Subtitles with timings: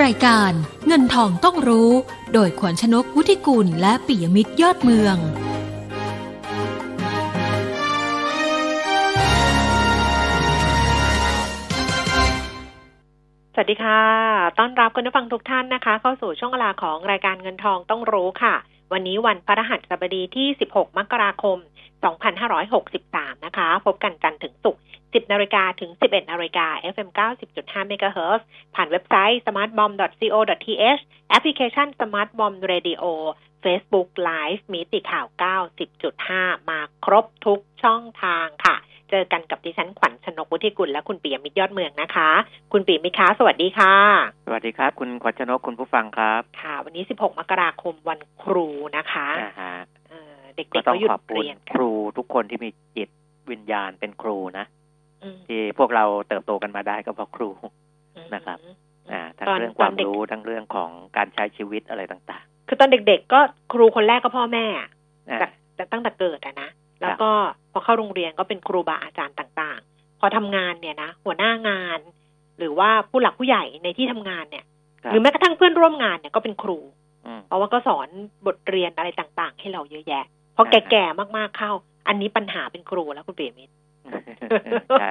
[0.00, 0.52] รายการ
[0.86, 1.90] เงินทองต้องรู้
[2.32, 5.16] โดยขวัญชนกวุฒิกุลและปิยมิตรยอดเมือง
[13.54, 14.00] สวัสดีค่ะ
[14.58, 18.54] ต้อนรับคุณผู้ฟังทุกท่านนะคะ เข้าสู่ช่วงเวลาของรายการเงินทองต้องรู้ค่ะ
[18.92, 21.58] วันนี้วันพฤหัสบดีที่ 16 มกราคม
[22.02, 27.08] 2563 นะคะ พบกันจันทร์ถึงศุกร์ 10 นาฬิกาถึง 11 นาฬิกา FM
[27.48, 28.40] 90.5 MHz
[28.74, 33.02] ผ่านเว็บไซต์ smartbomb.co.th แอปพลิเคชัน Smart Bomb Radio
[33.64, 35.26] Facebook Live มีติข่าว
[35.98, 38.76] 90.5 มาครบทุกช่องทางค่ะ
[39.10, 42.30] เจอกันกับดิฉันขวัญชนกวุฒิกุลและคุณปียมิตรยอดเมืองนะคะ
[42.72, 43.94] คุณปียมิตรคะสวัสดีค่ะ
[44.46, 49.74] สวัสดีครับ คุณขวัญชนกคุณผู้ฟังครับ ค่ะ วันนี้ 16 มกราคมวันครูนะคะนะฮะ
[50.54, 53.08] เอ่อเด็กก็ๆต้องก็หยุดขอบคุณเรียนครูทุกคนที่มีจิต
[53.50, 54.66] วิญญาณเป็นครูนะ
[55.22, 57.50] อืมที่พวกเราเติบโตกันมาได้ก็เพราะครู
[58.16, 58.58] อืมนะครับ
[59.12, 63.40] อ่าทั้งตอนเรื่องตคอวานมเด็กรู้ทั้งเรื่องของการใช้ชีวิตอะไรต่างคือตอนเด็กๆก็
[63.72, 65.46] ครูคนแรกก็พ่อแม่อะๆอ่าแต่
[65.76, 66.68] แต่ตั้งแต่เกิดอะนะ
[67.00, 67.30] แล้วก็
[67.72, 71.98] พอเข้าโรงเรียนก็เป็นครูบาอาจารย์ต่าง ๆ พอทำงานเนี่ยนะหัวหน้างาน
[72.58, 74.64] หรือว่าผู้หลักผู้ใหญ่ในที่ทำงานเนี่ย
[75.02, 76.78] คบหรือแม้กระทั่งเพื่อนร่วมงานเนี่ยก็เป็นครู
[77.26, 78.08] อืมเพราะว่าก็สอน
[78.46, 81.72] บทเรียนอะไรต่าง ๆ ให้เราเยอะแยะพ ออ่าแก่ๆมากๆเข้า
[82.08, 83.74] อันนี้ปัญหาเป็นครูแล้วคุณเปียมิตร
[85.00, 85.10] ใช่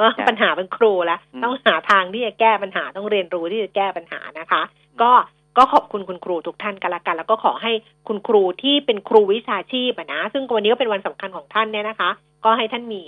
[0.00, 4.62] ว่าใช่ปัญหาเป็นครูแล้วอืมต้องหาทางที่จะแก้ปัญหาต้องเรียนรู้ที่จะแก้ปัญหานะคะ
[5.02, 5.12] ก็
[5.58, 7.72] ก็ขอบคุณคุณครูทุกท่านกันละกัน แล้วก็ขอให้
[8.08, 12.10] คุณครูที่เป็นครูวิชาชีพอะนะ ซึ่งวันนี้ก็เป็นวันสำคัญของท่านเนี่ยนะคะ
[12.44, 13.02] ก็ให้ท่านมี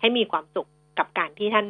[0.00, 1.66] ให้มีความสุขกับการที่ท่าน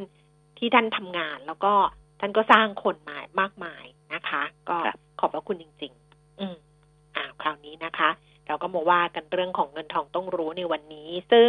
[0.59, 1.73] ที่ท่านทำงาน แล้วก็
[2.21, 3.85] ท่านก็สร้างคนมามากมาย
[4.15, 6.57] นะคะ ก็ครับขอบพระคุณจริง ๆ อืม
[7.17, 8.11] อ่าคราวนี้นะคะ
[8.53, 11.49] เราก็มาว่ากันเรื่องของเงินทองต้องรู้ในวันนี้ ซึ่ง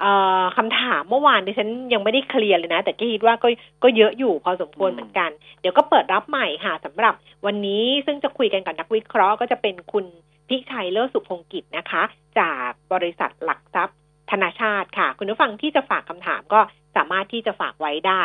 [0.00, 0.04] เอ
[0.42, 3.48] อคำถามเมื่อวานดิฉันยังไม่ได้เคลียร์เลยนะ แต่ก็คิดว่าก็
[3.82, 5.30] ก็เยอะอยู่พอสมควรเหมือนกัน
[5.60, 7.14] เดี๋ยวก็เปิดรับใหม่ค่ะสำหรับ
[7.46, 10.04] วันนี้ซึ่งจะคุยกันกับนักวิเคราะห์ก็จะเป็นคุณ
[10.48, 12.02] พิชัยเลิศสุพงกิจนะคะ
[12.38, 13.96] จากบริษัทหลักทรัพย์
[14.30, 16.60] ธนาชาติค่ะ คุณผู้ฟังที่จะฝากคำถามก็
[16.96, 18.22] สามารถที่จะฝากไว้ได้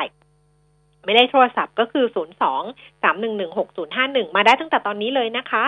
[1.06, 5.64] ไม่ได้โทรศัพท์ก็คือ 0 2 3 1 1 6 0 5 1 มาได้ตั้งแต่ตอนนี้เลยนะคะ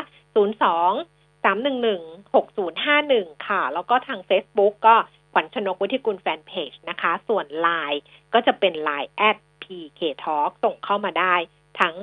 [1.46, 4.96] 0 2 3 1 1 6 0 5 1ค่ะ แล้วก็ทาง Facebook ก็
[5.34, 8.00] ขวัญชนกวุฒิกุลแฟนเพจนะคะ ส่วน Line
[8.34, 11.36] ก็จะเป็น Line at PK Talk ส่งเข้ามาได้
[11.80, 11.96] ทั้ง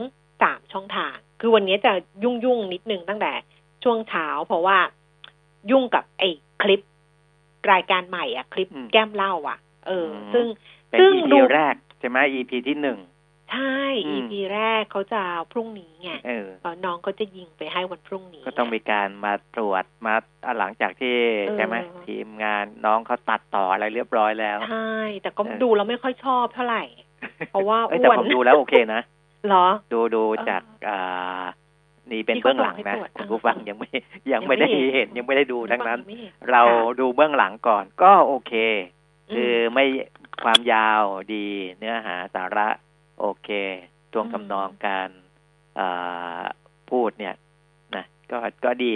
[0.43, 1.93] สามช่องทาง คือวันนี้จะ
[2.23, 3.33] ยุ่งยุ่งๆนิดนึงตั้งแต่
[3.85, 4.79] ช่วงเช้า เพราะว่า
[5.71, 6.29] ยุ่งกับไอ้
[6.63, 6.81] คลิป
[7.73, 10.47] รายการใหม่อะ คลิปอืมแก้มเล่าอะ เอออมซึ่ง
[10.89, 12.99] เป็นซึ่ง EP ดูแรกใช่ไหม EP ที่หนึ่ง
[13.53, 20.15] ใช่อืม EP แรกเขาจะพรุ่งนี้ไงเออแล้วน้องก็จะยิงไปให้วันพรุ่งนี้ ก็ต้องมีการมาตรวจมา
[20.47, 21.77] อะหลังจากที่เออใช่ไหม
[22.07, 24.93] ทีมงานน้องเขาตัดต่ออะไรเรียบร้อยแล้ว ใช่
[25.23, 26.85] แต่ก็เออดูแล้วไม่ค่อยชอบเท่าไหร่
[27.51, 29.03] เพราะว่าเอ้ยแต่อ้วนผมดูแล้วโอเคนะ
[29.47, 31.45] เหรอ ดูดูเออจากอ่า
[32.11, 33.89] นี่เป็นที่เขาเบื้องหลังส่งนะให้ตรวจคุณผู้ฟังเออยังไม่
[34.33, 38.53] ยังไม่ได้ยังไม่เห็นเห็นยังไม่ได้ดูทั้งนั้นไม่เห็นเราค่ะดูเบื้องหลังก่อนก็โอเค
[39.31, 39.85] อืมคือไม่
[40.45, 41.03] ความยาว
[41.35, 41.47] ดี
[41.79, 42.69] เนื้อหาสาระ
[43.23, 43.49] โอเค
[44.13, 45.09] ตวงอืมทำนองการ
[45.79, 46.43] อ่า
[46.91, 47.35] พูดเนี่ย
[47.97, 48.93] นะก็ก็ดี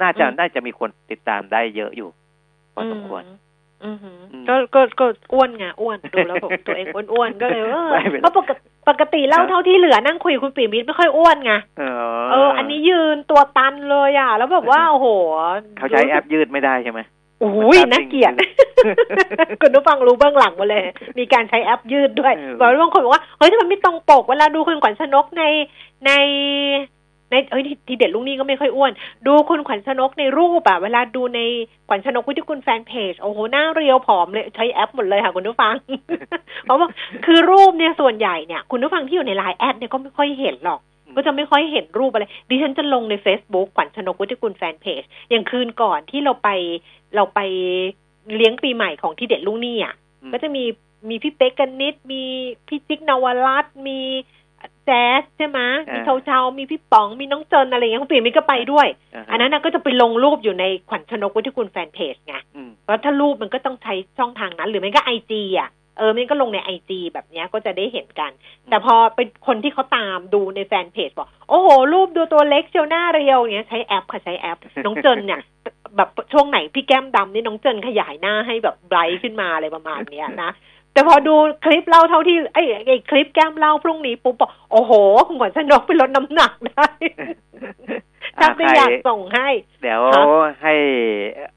[0.00, 2.08] น่าจะน่าจะมีคนติดตามได้เยอะอยู่
[2.74, 3.22] พอสมควร
[3.84, 11.82] อืมอืมอืมก็ก็ก็อ้วนไงอ้วนดูแล้วผมตัวเองอ้วนๆก็เลยเออไม่เป็นไรเพราะปกติปกติเล่าเท่าที่เหลือนั่งคุยกับคุณปีมิตรไม่ค่อยอ้วนไงเอ
[12.30, 15.08] เออ อันนี้ยืนตัวตันเลยอะ แล้วแบบว่าโอ้โห
[15.76, 17.00] เขาใช้แอปยืดไม่ได้ใช่ไหม
[17.42, 18.34] โอ้ยน่าเกลียด
[19.60, 20.84] คุณผู้ฟังรู้เบื้องหลังหมาเลย
[21.18, 25.42] มีการใช้แอปยืดด้วยเออบอกว่าบางคนบอกว่าเฮ้ยทำไมไม่ตรงปกเวลาดูคุณขวัญชนกใน
[26.06, 26.10] ใน
[27.30, 28.92] ในเฮ้ยทีเด็ดลุงนี่ก็ไม่ค่อยอ้วน
[29.26, 31.40] ดูคุณขวัญชนกในรูปอะเวลาดูใน
[31.88, 35.74] ขวัญชนกวิทยคุณแฟนเพจ โอ้โหหน้าเรียวผอมเลยใช้แอปหมดเลยค่ะคุณผู้ฟัง
[36.64, 36.88] เพราะว่า
[37.24, 40.80] คือรูปเนี่ยส่วนใหญ่เนี่ย คุณผู้ฟังที่อยู่ในไลน์แอดเนี่ยก็ไม่ค่อยเห็นหรอก
[41.16, 46.48] ก็จะไม่ค่อยเห็นรูปอะไร ดิฉันจะลงใน Facebook ขวัญชนกวุฒิกุลแฟนเพจ อย่างคืนก่อนที่เราไป
[47.16, 47.40] เราไป
[48.36, 50.64] เลี้ยงปีใหม่ของที่เด็ดลุงนี่อะอืมก็จะมี
[51.08, 52.22] มีพี่เป๊กกันนิด มี
[52.68, 54.00] พี่จิ๊กนวรัตน์มี
[54.84, 55.60] แจ๊สใช่ไหม
[55.92, 65.68] มีเชาเชาๆมีพี่ป๋อง มีน้องเจินอะไรอย่างเงี้ยคุณปีมิตรก็ไปด้วยาฮะอันนั้นนะก็จะไปลงรูปอยู่ในขวัญชนกวุฒิกุลแฟนเพจไงอืมเพราะถ้ารูปมันก็ต้องใช้ช่องทางนั้น หรือไม่ก็ไอจีอะ
[65.98, 68.30] เออมันก็ลงในไอจีแบบเนี้ยก็จะได้เห็นกัน
[68.68, 75.40] แต่พอเป็นคนที่เขาตามดูในแฟนเพจบอก โอ้โห รูปดูตัวเล็กเชียวหน้าเรียวอย่างเงี้ยใช้แอปค่ะใช้แอป น้องเจินเนี่ย
[75.96, 80.50] แบบช่วงไหนพี่แก้มดำนี่น้องเจินขยายหน้าให้แบบไบรท์ขึ้นมาอะไรประมาณเนี้ยนะ
[80.92, 81.34] แต่พอดู
[81.64, 84.92] คลิปเล่าเท่าที่ไอ้ไอ้คลิปแก้มเล่าพรุ่งนี้ปุ๊บบอกโอ้โห
[85.32, 86.88] เหมือนชนกไปลดน้ำหนักได้
[88.40, 89.48] ถ้าไม่อยากส่งให้
[89.82, 90.24] เดี๋ยวฮะ
[90.62, 90.74] ให้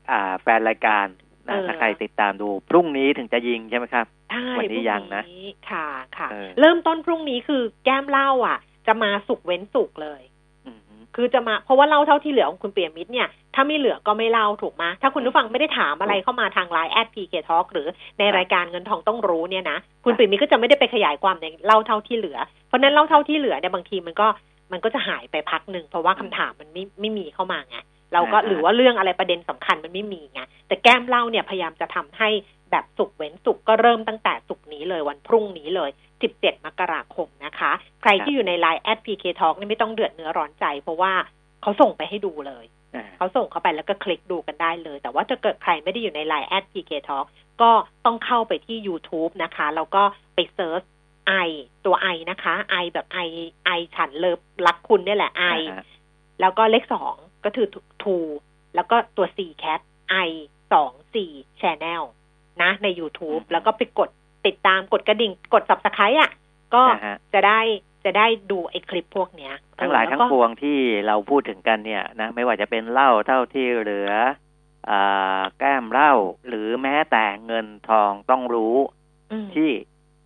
[0.10, 1.06] อ่าแฟนรายการ
[1.47, 5.88] นะเออถ้าใครติดตามดูพรุ่งนี้ถึงจะยิงใช่ไหมครับใช่วันนี้ยังนะพรุ่งค่ะ
[6.18, 8.57] ค่ะเออเริ่มต้นพรุ่งนี้คือแก้มเล่าอะ
[8.88, 10.21] จะมาศุกร์เว้นศุกร์เลย
[10.65, 10.80] อืม
[11.15, 17.88] คือจะมาเพราะว่าเล่าเท่าที่เหลือของคุณปิยมิตรเนี่ย ถ้าไม่เหลือก็ไม่เล่าถูกไหมถ้าคุณผู้ฟังไม่ได้ถามอะไรเข้ามาทางไลน์แอด PK Talk หรือ
[18.19, 22.38] ในรายการเงินทองต้องรู้เนี่ยนะคุณปิยมิตรก็จะไม่ได้ไปขยายความในเล่าเท่าที่เหลือ
[22.68, 24.27] เพราะฉะนั้นเล่าเท่าที่เหลือเนี่ยบางทีมันก็
[24.71, 27.77] มันก็จะหายไปพักหนึ่งเพราะว่าคำถามมันไม่ไม่มีเข้ามาไง
[28.16, 32.30] เราก็อ่าฮะหรือว่าเรื่องอะไรประเด็นสำคัญมันไม่มีไงแต่แก้มเล่าเนี่ยพยายามจะทำให้
[32.72, 35.90] แบบสุกเว้นสุกก็เริ่มตั้งแต่สุกร์นี้เลยวันพรุ่งนี้เลย
[36.28, 37.72] 17 มกราคมนะคะ
[38.02, 41.14] ใครที่อยู่ใน Line แอด PK Talk นี่ไม่ต้องเดือดเนื้อร้อนใจ เพราะว่า
[41.62, 42.66] เขาส่งไปให้ดูเลย
[42.96, 47.26] อ่าเขาส่งเข้าไปแล้วก็คลิกดูกันได้เลย แต่ว่าถ้าเกิดใครไม่ได้อยู่ใน Line แอด PK Talk
[47.62, 47.72] ก็
[48.06, 50.04] ต้องเข้าไปที่ YouTube นะคะ แล้วก็
[50.36, 50.82] ไปเซิร์ช
[51.28, 51.34] ไอ
[51.86, 53.20] ตัวไอนะคะไอแบบไอ
[53.66, 55.84] ไอฉันเลิฟรักคุณเนี่ยแหละไออ่าฮะ
[56.42, 57.68] แล้วก็เลขสอง ก็คือ
[58.03, 58.18] ทู
[58.75, 59.81] แล้วก็ตัว C cat
[60.27, 60.30] i
[60.74, 61.31] สองสี่
[61.62, 62.01] channel
[62.62, 64.09] นะใน YouTube อืมแล้วก็ไปกด
[64.45, 66.31] ติดตามกดกระดิ่งกด subscribe อะ
[66.74, 67.59] ก็อ่าฮะจะได้
[68.06, 70.77] จะได้ดูไอ้คลิปพวกเนี้ย ทั้งหลายเออทั้งแวก็ปวงที่
[71.07, 74.12] เราพูดถึงกันเนี่ยนะไม่ว่าจะเป็นเหล้าเท่าที่เหลือ
[74.89, 76.13] อ่าแก้มเหล้า
[76.47, 78.75] หรือแม้แต่เงินทองต้องรู้
[79.31, 79.69] อืมที่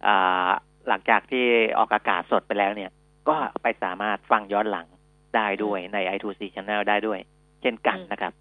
[0.08, 0.50] อ่า
[0.88, 1.46] หลังจากที่
[1.78, 2.92] ออกอากาศสดไปแล้วเนี่ย
[3.30, 4.88] ก็ไปสามารถฟังย้อนหลัง
[5.36, 7.20] ได้ด้วยใน i2c Channel ได้ด้วย
[7.62, 8.34] เช่นกันอืมนะครับ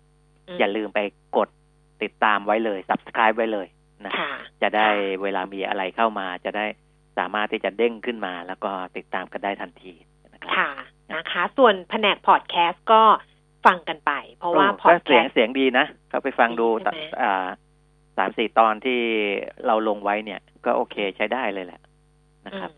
[0.49, 1.01] อืมอย่าลืมไป
[1.37, 1.49] กด
[2.03, 3.67] ติดตามไว้เลย subscribe ไว้เลย
[4.05, 4.31] นะค่ะ
[4.63, 6.67] จะได้ค่ะเวลามีอะไรเข้ามา จะได้
[7.19, 9.95] สามารถที่จะเด้งขึ้นมา แล้วก็ติดตามกันได้ทันที
[10.35, 10.71] นะครับค่ะ
[11.15, 13.03] นะคะ ส่วนแผนกพอดแคสต์ก็
[13.67, 17.47] ฟังกันไป เพราะว่าโอ้พอก็ดแคเสียงสต์เสียงดีนะเขาไปฟังดูใช่ไหมอ่า
[18.17, 19.01] สามสี่ตอนที่
[19.67, 21.81] เราลงไว้เนี่ย ก็โอเคใช้ได้เลยแหละ
[22.47, 22.71] นะครับ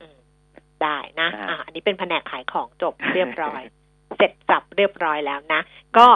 [0.00, 0.18] อืม
[0.82, 3.62] ได้นะอ่าอะอัน นี้เป็นแผนกขายของจบเรียบร้อย
[4.16, 5.60] เสร็จสับเรียบร้อยแล้วนะ
[5.96, 6.06] ก็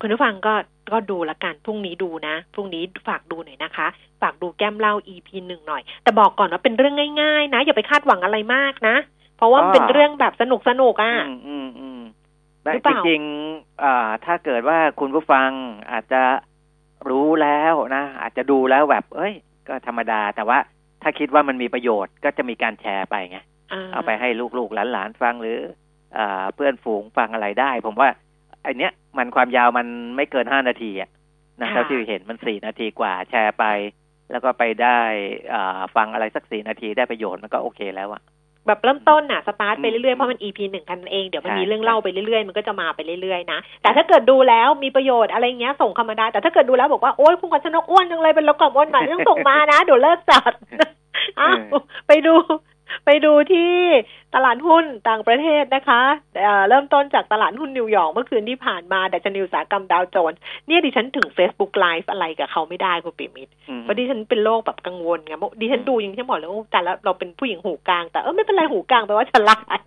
[0.00, 0.54] คุณผู้ฟังก็
[0.92, 3.86] ก็ดูละกันพรุ่งนี้ดูนะพรุ่งนี้ฝากดูหน่อยนะคะ
[4.22, 8.96] ฝากดูแก้มเล่า EP หนึ่งหน่อย แต่บอกก่อนว่าเป็นเรื่องง่ายๆ นะ อย่าไปคาดหวังอะไรมากนะ
[9.36, 12.00] เพราะว่ามันเป็นเรื่องแบบสนุกสนุกๆอะอืมอืมอืม
[12.62, 15.48] หรือจเปล่าริงๆอ่าถ้าเกิดว่าคุณผู้ฟัง
[15.92, 16.22] อาจจะ
[17.08, 19.34] รู้แล้วนะ อาจจะดูแล้วแบบ เอ้ย
[19.68, 20.58] ก็ธรรมดา แต่ว่า
[21.02, 23.38] ถ้าคิดว่ามันมีประโยชน์ก็จะมีการแชร์ไปไง
[23.92, 24.28] เอาไปให้
[24.58, 25.56] ลูกๆหลานๆฟังหรือ
[26.18, 28.08] อ่าเพื่อนฝูงฟังอะไรได้ ผมว่า
[28.62, 29.86] ไอเนี้ยมันความยาวมัน
[30.16, 31.10] ไม่เกินห้านาทีอะ
[31.62, 33.64] นะค่ะเท่าที่เห็นมันสี่นาทีกว่าแชร์ไป
[34.30, 34.98] แล้วก็ไปได้
[35.52, 38.22] อ่าฟังอะไรสักสี่นาทีได้ประโยชน์มันก็โอเคแล้วอะ
[38.66, 50.52] แบบเริ่มต้นน่ะสตาร์ทไปอืมเรื่อยๆ เพราะมัน EP หนึ่งกันเองเดี๋ยวมันใช่มีเรื่องเล่าไปเรื่อยๆ มันก็จะมาไปเรื่อยๆนะ แต่ถ้าเกิดดูแล้วมีประโยชน์อะไรเงี้ยส่งเข้ามาได้ แต่ถ้าเกิดดูแล้วบอกว่า โอ๊ยคุณขวัญชนกอ้วนจังเลยเป็นลดความอ้วนหน่อยไม่ต้องส่งมานะเดี๋ยวเลิกจัด
[51.40, 51.56] อ้าว
[52.08, 52.34] ไปดู
[53.04, 53.72] ไปดูที่
[54.34, 56.02] ตลาดหุ้นต่างประเทศนะคะ
[56.40, 69.80] เอ่อเริ่มต้นจากตลาดหุ้นนิวยอร์กเมื่อคืนที่ผ่านมาดัชนีอุตสาหกรรมดาวโจนส์เนี่ยดิฉันถึง Facebook Live อะไรกับเขาไม่ได้คุณปิยมิตรอืมเพราะดิฉันเป็นโรคแบบกังวลไงดิฉันดูยังใช่บอกเลยว่าแต่แล้วเราเป็นผู้หญิงหูกลาง แต่เออไม่เป็นไรหูกลางแปลว่าฉลาด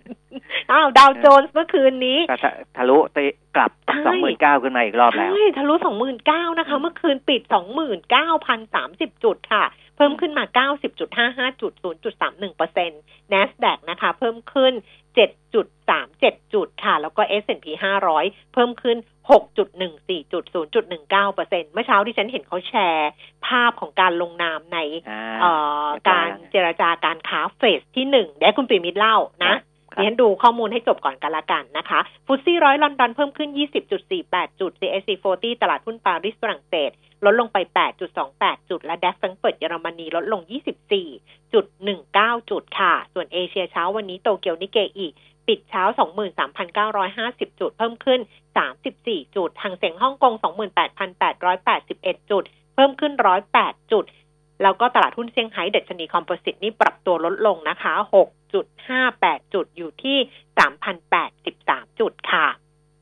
[0.72, 13.02] อ้าวดาวโจนส์เมื่อคืนนี้ก็ทะทะลุตีกลับใช่สองหมื่นเก้าขึ้นมาอีกรอบแล้วใช่ทะลุสองหมื่นเก้านะคะ เมื่อคืนปิดสองหมื่นเก้าพันสามสิบจุดค่ะเพิ่มขึ้นมาเก้าสิบจุดห้าห้าจุดศูนย์จุดสามหนึ่งเปอร์เซ็นต์
[13.34, 14.74] NASDAQ นะคะ เพิ่มขึ้น
[15.16, 18.98] เจ็ดจุดสามเจ็ดจุดค่ะ แล้วก็ S&P ห้าร้อยเพิ่มขึ้น
[19.32, 23.10] หกจุดหนึ่งสี่จุดศูนย์จุดหนึ่งเก้าเปอร์เซ็นต์เมื่อเช้าที่ฉันเห็นเขาแชร์
[23.48, 24.78] ภาพของการลงนามใน
[25.10, 25.52] อ่าเอ่
[25.84, 29.54] อเรียบร้อยการแล้วเจรจาการค้าเฟสที่หนึ่งเดี๋ยวให้คุณปิยมิตรเล่านะ
[29.94, 33.50] ครับดิฉันดูข้อมูลให้จบก่อนกันละกันนะคะ FTSE ร้อยลอนดอนเพิ่มขึ้น
[34.06, 36.92] 20.48 จุด CAC 40 ตลาดหุ้นปารีสฝรั่งเศส
[37.26, 37.58] ลดลงไป
[38.14, 40.42] 8.28 จุด และ DAX แฟรงก์เฟิร์ตเยอรมนีลดลง
[41.22, 45.08] 24.19 จุดค่ะ ส่วนเอเชียเช้าวันนี้โตเกียวนิกเกอิ
[45.48, 45.84] ปิดเช้า
[46.92, 48.20] 23,950 จุด เพิ่มขึ้น
[48.78, 50.34] 34 จุด ทางเสียงฮ่องกง
[51.54, 52.44] 28,881 จุด
[52.76, 53.14] เพิ่มขึ้น
[53.54, 54.04] 108 จุด
[54.64, 57.94] แล้วก็ตลาดหุ้นเซี่ยงไฮ้ดัชนีคอมโพสิตนี่ปรับตัวลดลงนะคะ
[58.74, 60.18] 6.58 จุดอยู่ที่
[61.24, 62.46] 3,083 จุดค่ะ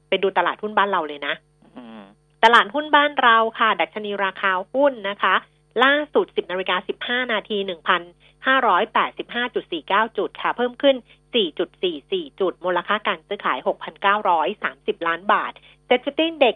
[0.08, 1.34] ไปดูตลาดหุ้นบ้านเราเลยนะ
[1.78, 2.02] อืม
[2.44, 5.36] ตลาดหุ้นบ้านเราค่ะ ดัชนีราคาหุ้นนะคะ
[5.84, 10.96] ล่าสุด 10นาฬิกา15 นาที 1,585.49 จุดค่ะ เพิ่มขึ้น
[11.34, 13.58] 4.44 จุด มูลค่าการซื้อขาย
[14.34, 15.54] 6,930 ล้านบาท
[15.86, 16.56] เซ็ตฟิตเด็ก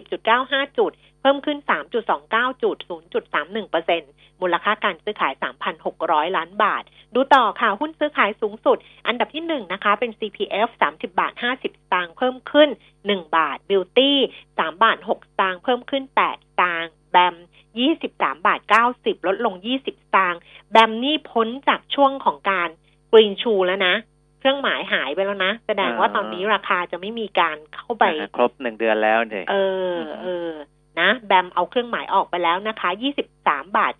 [0.00, 1.58] 1,070.95 จุด เพิ่มขึ้น
[2.10, 2.76] 3.29 จุด
[3.78, 5.32] 0.31%มูลค่าการซื้อขาย
[5.84, 6.82] 3,600 ล้านบาท
[7.14, 12.68] ดูต่อค่ะ หุ้นซื้อขายสูงสุด อันดับที่ 1 นะคะ เป็น CPF 30 บาท 50 สตางค์เพิ่มขึ้น
[13.00, 14.10] 1 บาท Beauty
[14.48, 16.18] 3 บาท 6 สตางค์เพิ่มขึ้น 8 ส
[16.60, 17.34] ตางค์แบม
[17.90, 18.60] 23 บาท
[18.92, 20.40] 90 ลดลง 20 สตางค์
[20.70, 22.70] แบมนี่พ้นจากช่วงของการ
[23.10, 23.94] กรีนชูแล้วนะ
[24.40, 29.56] เครื่องหมายหายไปแล้วนะแสดงว่าตอนนี้ราคาจะไม่มีการเข้าไปอ่าครบหนึ่งเดือนแล้วเนี่ยเอ
[29.94, 30.50] อเออ
[31.00, 32.90] นะแบมเอาเครื่องหมายออกไปแล้วนะคะ
[33.32, 33.92] 23บาท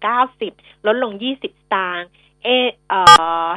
[0.43, 2.09] 90ลดลง20สตางค์
[2.45, 2.49] เอ
[2.89, 3.01] เอ่
[3.47, 3.51] อ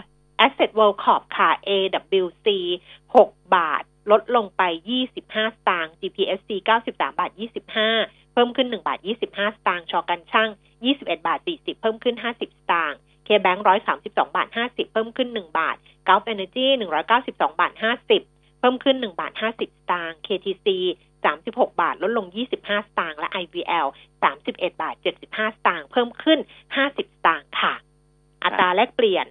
[0.46, 2.48] Asset World Corp ค่ะ AWC
[3.06, 4.62] 6บาท ลดลงไป
[5.08, 7.32] 25สตางค์ GPSC 93บาท
[7.82, 10.50] 25เพิ่มขึ้น1บาท25สตางค์ชอกันช่าง
[10.84, 15.76] 21บาท40เพิ่มขึ้น50สตางค์ เคแบงค์ร้อยสามสิบสองบาทห้าสิบเพิ่มขึ้นหนึ่งบาท
[16.06, 18.22] เก้าเอเนจีหนึ่งร้อยเก้าสิบสองบาทห้าสิบ
[18.60, 20.68] เพิ่มขึ้นหนึ่งบาทห้าสิบตางค์ KTC
[21.26, 23.88] สามสิบหกบาท ลดลงยี่สิบห้าตางค์และ IVL
[24.24, 26.40] สามสิบเอ็ดบาทเจ็ดสิบห้าตางค์เพิ่มขึ้น
[26.76, 27.74] ห้าสิบตางค์ค่ะ
[28.44, 29.28] อัตราแลกเปลี่ยน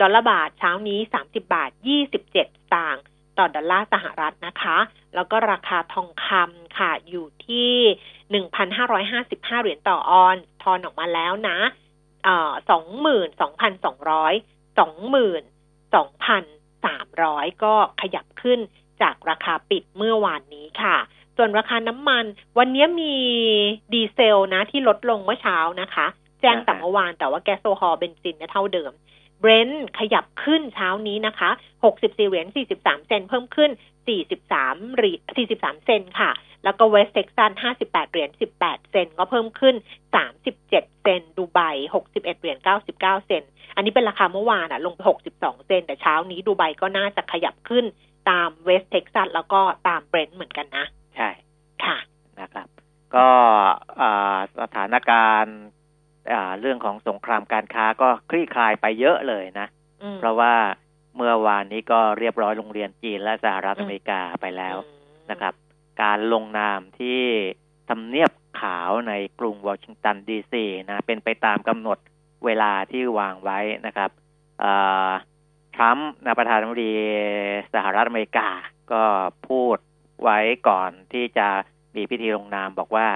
[0.00, 3.02] ดอลลาร์บาทเช้านี้สามสิบาทยี่สิบเจ็ดตางค์
[3.38, 4.78] ต่อดอลลาร์สหรัฐนะคะ
[5.14, 7.72] แล้วก็ราคาทองคำค่ะอยู่ที่
[8.30, 11.58] หนึ่งพันห้าร้อยห้าสิบห้าเหรียญต่อออนซ์ ทอนออกมาแล้วนะ
[12.70, 14.34] สองหมื่นสองพันสองร้อย
[14.78, 15.42] สองหมื่น
[15.94, 16.44] สองพัน
[16.86, 18.60] สามร้อยก็ขยับขึ้น
[19.02, 20.96] จากราคาปิดเมื่อวานนี้ค่ะ
[21.36, 22.24] ส่วนราคาน้ำมัน
[22.58, 23.14] วันนี้มี
[23.92, 26.06] ดีเซลนะที่ลดลงเมื่อเช้านะคะ
[26.40, 28.92] แจ้งแต่เมื่อวานแต่ว่าแก๊สโซฮอลเบนซินเนี่ยเท่าเดิม
[29.40, 31.50] เบรนท์ขยับขึ้นเช้านี้นะคะ
[31.84, 32.46] 64เหรียญ
[32.78, 33.70] 43 เซนเพิ่มขึ้น
[34.32, 35.20] 43เหรียญ
[35.54, 36.30] 43 เซนค่ะ
[36.64, 37.50] แล้วก็เวสเท็กซัส
[37.82, 38.30] 58 เหรียญ
[38.60, 39.74] 18 เซนก็เพิ่มขึ้น
[40.40, 41.60] 37 เซนดูไบ
[41.94, 43.42] 61 เหรียญ 99 เซน
[43.76, 45.00] อันนี้เป็นราคาเมื่อวานอะลงไป
[45.34, 47.84] 62 เซนแต่เช้านี้ดูไบก็น่าจะขยับขึ้น
[48.30, 51.30] ตามเวสเท็กซัสแล้วก็ตามเบรนท์เหมือนกันนะ ใช่
[51.84, 51.96] ค่ะ
[52.40, 52.68] นะครับ
[53.16, 53.28] ก็
[54.60, 55.58] สถานการณ์
[56.60, 59.66] เรื่องของสงครามการค้าก็คลี่คลายไปเยอะเลยนะ
[60.18, 60.54] เพราะว่า
[61.16, 64.76] เมื่อวานนี้ก็เรียบร้อยโรงเรียนจีนและสหรัฐอเมริกาไปแล้ว
[65.30, 65.54] นะครับ
[66.02, 67.22] การลงนามที่
[67.88, 71.98] ทำเนียบขาวในกรุงวอชิงตันดีซีนะเป็นไปตามกำหนด
[72.44, 74.10] เวลาที่วางไว้นะครับ
[75.74, 76.94] ทรัมป์นประธานาธิบดี
[77.74, 78.48] สหรัฐอเมริกา
[78.92, 79.04] ก็
[79.48, 79.76] พูด
[80.22, 81.48] ไว้ก่อนที่จะ
[81.96, 83.08] มีพิธีลงนามบอกว่า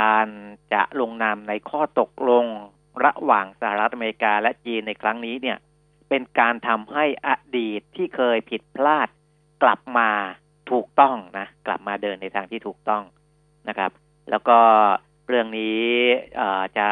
[0.00, 0.26] การ
[0.72, 2.44] จะลงนามในข้อตกลง
[3.04, 5.58] ระหว่างสหรัฐอเมริกาและจีนในครั้งนี้เนี่ย
[6.08, 9.08] เป็นการทำให้อดีตที่เคยผิดพลาด
[9.62, 10.10] กลับมา
[10.72, 13.02] ถูกต้องนะ กลับมาเดินในทางที่ถูกต้อง
[13.68, 13.90] นะครับ
[14.30, 14.58] แล้วก็
[15.28, 15.82] เรื่องนี้
[16.78, 16.88] จะ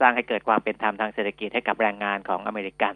[0.00, 2.94] สร้างให้เกิดความเป็นธรรมทางเศรษฐกิจให้กับแรงงานของอเมริกัน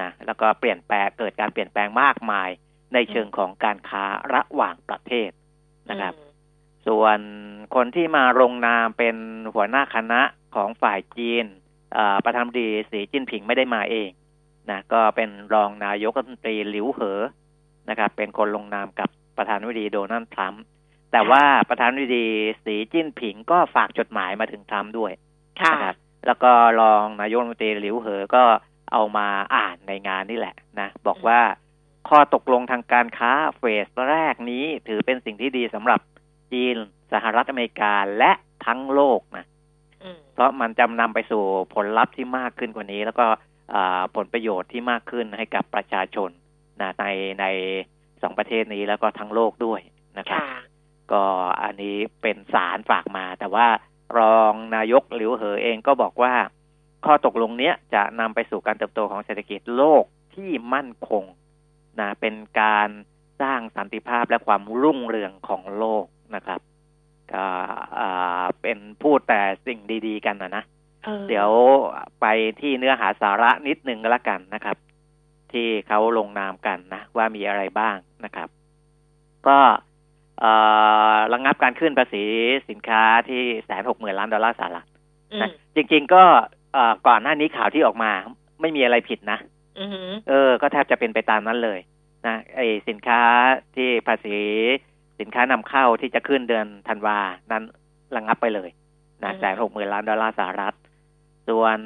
[0.00, 2.50] นะแล้วก็เปลี่ยนแปลงเกิดการเปลี่ยนแปลงมากมาย
[2.94, 4.04] ในเชิงของการค้า
[4.34, 5.30] ระหว่างประเทศ
[5.90, 6.14] นะครับ
[6.86, 7.18] ส่วน
[7.74, 9.16] คนที่มาลงนามเป็น
[9.54, 10.20] หัวหน้าคณะ
[10.56, 11.44] ของฝ่ายจีน
[12.24, 14.10] ประธานาธิบดีสีจิ้นผิงไม่ได้มาเอง
[14.70, 17.20] นะก็เป็นรองนายกรัฐมนตรีหลิวเหอ
[17.88, 20.62] นะครับ เป็นคนลงนามกับ ประธานาธิบดีโดนัลด์ทรัมป์
[21.12, 22.28] แต่ว่าประธานาธิบดี
[22.64, 25.12] สีจิ้นผิงก็ฝากจดหมายมาถึงทรัมป์ด้วย
[25.72, 28.44] นะครับแล้วก็รองนายกรัฐมนตรีหลิวเหอก็
[28.92, 31.40] เอามาอ่านในงานนี่แหละนะบอกว่า
[32.08, 36.00] ข้อตกลงทางการค้าเฟสแรกนี้ถือเป็นสิ่งที่ดีสำหรับ
[36.52, 36.76] จีน
[37.12, 38.32] สหรัฐอเมริกาและ
[38.66, 39.46] ทั้งโลกนะ
[40.34, 41.42] เพราะมันจำนำไปสู่
[41.74, 43.26] ผลลัพธ์ที่มากขึ้นกว่านี้ แล้วก็
[44.16, 46.30] ผลประโยชน์ที่มากขึ้นให้กับประชาชน
[46.80, 47.06] นะใน
[47.40, 47.44] ใน
[48.22, 49.80] สองประเทศนี้แล้วก็ทั้งโลกด้วย
[50.18, 50.42] นะครับ
[51.12, 51.24] ก็
[51.62, 53.66] อันนี้เป็นสารฝากมา แต่ว่า
[54.18, 56.34] รองนายกหลิวเหอเองก็บอกว่า
[57.04, 61.24] ข้อตกลงเนี้ยจะนำไปสู่การเติบโตของเศรษฐกิจโลกที่มั่นคง
[62.00, 62.88] นะเป็นการ
[63.40, 66.60] สร้างสันติภาพและความรุ่งเรืองของโลกนะครับ
[67.32, 67.46] ก็
[68.62, 70.64] เป็นพูดแต่สิ่งดี ๆ กันนะนะ
[71.28, 71.50] เดี๋ยว
[72.20, 72.26] ไป
[72.60, 74.76] ที่เนื้อหาสาระนิดนึงก็แล้วกันนะครับ
[75.52, 78.48] ที่เขาลงนามกันนะ ว่ามีอะไรบ้างนะครับ
[79.48, 79.58] ก็
[81.32, 82.24] ระงงับการขึ้นภาษี
[82.70, 84.86] สินค้าที่แสนหกหมื่นล้านดอลลาร์สหรัฐ
[85.42, 86.22] นะจริง ๆ ก็
[87.08, 88.10] ก่อนหน้านี้ข่าวที่ออกมา
[88.60, 89.38] ไม่มีอะไรผิดนะ
[90.28, 91.78] เออ ก็แทบจะเป็นไปตามนั้นเลย
[92.26, 93.20] นะไอสินค้า
[93.76, 94.36] ที่ภาษี
[95.20, 97.18] สินค้านำเข้าที่จะขึ้นเดือนธันวา
[97.52, 97.64] นั้น
[98.16, 98.70] ระงงับไปเลย
[99.24, 100.74] นะแสนหกหมื่นล้านดอลลาร์สหรัฐ
[101.48, 101.78] ส่วน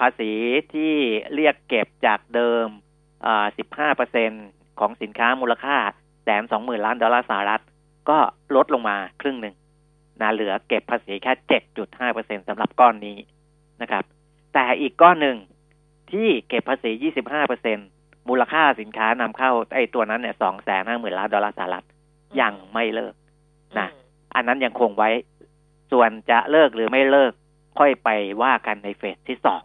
[0.00, 0.32] ภาษี
[0.74, 0.94] ที่
[1.34, 2.66] เรียกเก็บจากเดิม
[3.58, 4.30] สิบห้าเปอร์เซ็น
[4.80, 5.76] ของสินค้ามูลค่า
[6.24, 7.62] แสนสองหมื่นล้านดอลลาร์สหรัฐ
[8.08, 8.18] ก็
[8.56, 9.54] ลดลงมาครึ่งหนึ่ง
[10.20, 13.18] นะเหลือเก็บภาษีแค่เจ็ดจุดห้าเปอร์เซ็นสำหรับก้อนนี้
[13.82, 14.04] นะครับ
[14.54, 15.36] แต่อีกก้อนหนึ่ง
[16.12, 17.78] ที่เก็บภาษียี่สิบห้าเปอร์เซ็น
[18.28, 21.86] มูลค่าสินค้านำเข้าไอ้ตัวนั้นเนี่ยสองแสนห้าหมื่นล้านดอลลาร์สหรัฐ
[22.40, 23.14] ยังไม่เลิก
[23.78, 23.88] นะ
[24.34, 25.10] อันนั้นยังคงไว้
[25.92, 27.32] ส่วนจะเลิกหรือไม่เลิก
[27.78, 28.08] ค่อยไป
[28.42, 29.62] ว่ากันในเฟสที่สอง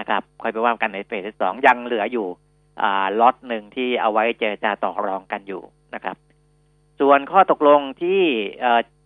[0.00, 2.26] นะครับ ค่อยไปว่ากันในเฟสที่สองยังเหลืออยู่
[2.82, 5.62] อ่าล็อตหนึ่งที่เอาไว้เจรจาต่อรองกันอยู่
[5.94, 6.16] นะครับ
[7.00, 8.22] ส่วนข้อตกลงที่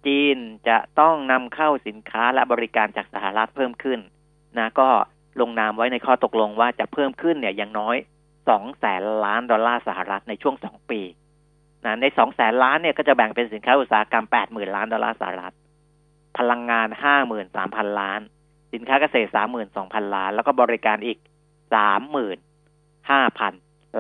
[0.07, 0.37] จีน
[0.69, 4.01] จะต้องนำเข้าสินค้าและบริการจากสหรัฐเพิ่มขึ้น
[4.59, 4.89] นะก็
[5.41, 7.97] ลงนามไว้ในข้อตกลงว่าจะเพิ่มขึ้นเนี่ยอย่างน้อย
[8.49, 11.01] สองแสนล้านดอลลาร์สหรัฐในช่วงสองปี
[11.85, 15.55] นะในสองแสนล้านเนี่ยก็จะแบ่งเป็นสินค้าอุตสาหกรรมแปดหมื่นล้านดอลลาร์สหรัฐ
[16.39, 18.21] พลังงานห้าหมื่นสามพันล้าน
[18.73, 21.19] สินค้าเกษตรสามหมื่นสองพันล้าน แล้วก็บริการอีก
[21.75, 22.39] สามหมื่น
[23.11, 23.55] ห้าพัน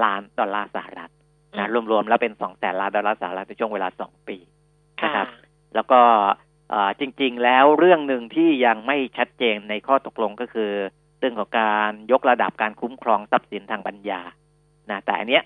[0.05, 1.11] ล้านดอลลาร์สหรัฐ
[1.59, 4.37] นะรวมๆแล้วเป็นสองแสนล้านดอลลาร์สหรัฐในช่วงเวลาสองปี
[5.05, 5.27] นะครับ
[5.75, 6.01] แล้วก็
[7.01, 10.71] จริง ๆ แล้วเรื่องหนึ่งที่ยังไม่ชัดเจนในข้อตกลงก็คือ
[11.19, 14.21] เรื่องของการยกระดับการคุ้มครองทรัพย์สินทางปัญญา
[14.91, 15.45] นะแต่อันเนี้ย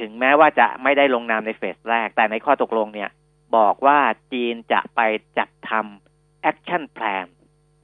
[0.00, 3.10] ถึงแม้ว่าจะไม่ได้ลงนามในเฟสแรก แต่ในข้อตกลงเนี่ย
[3.56, 3.98] บอกว่า
[4.32, 5.00] จีนจะไป
[5.38, 7.26] จัดทำ action plan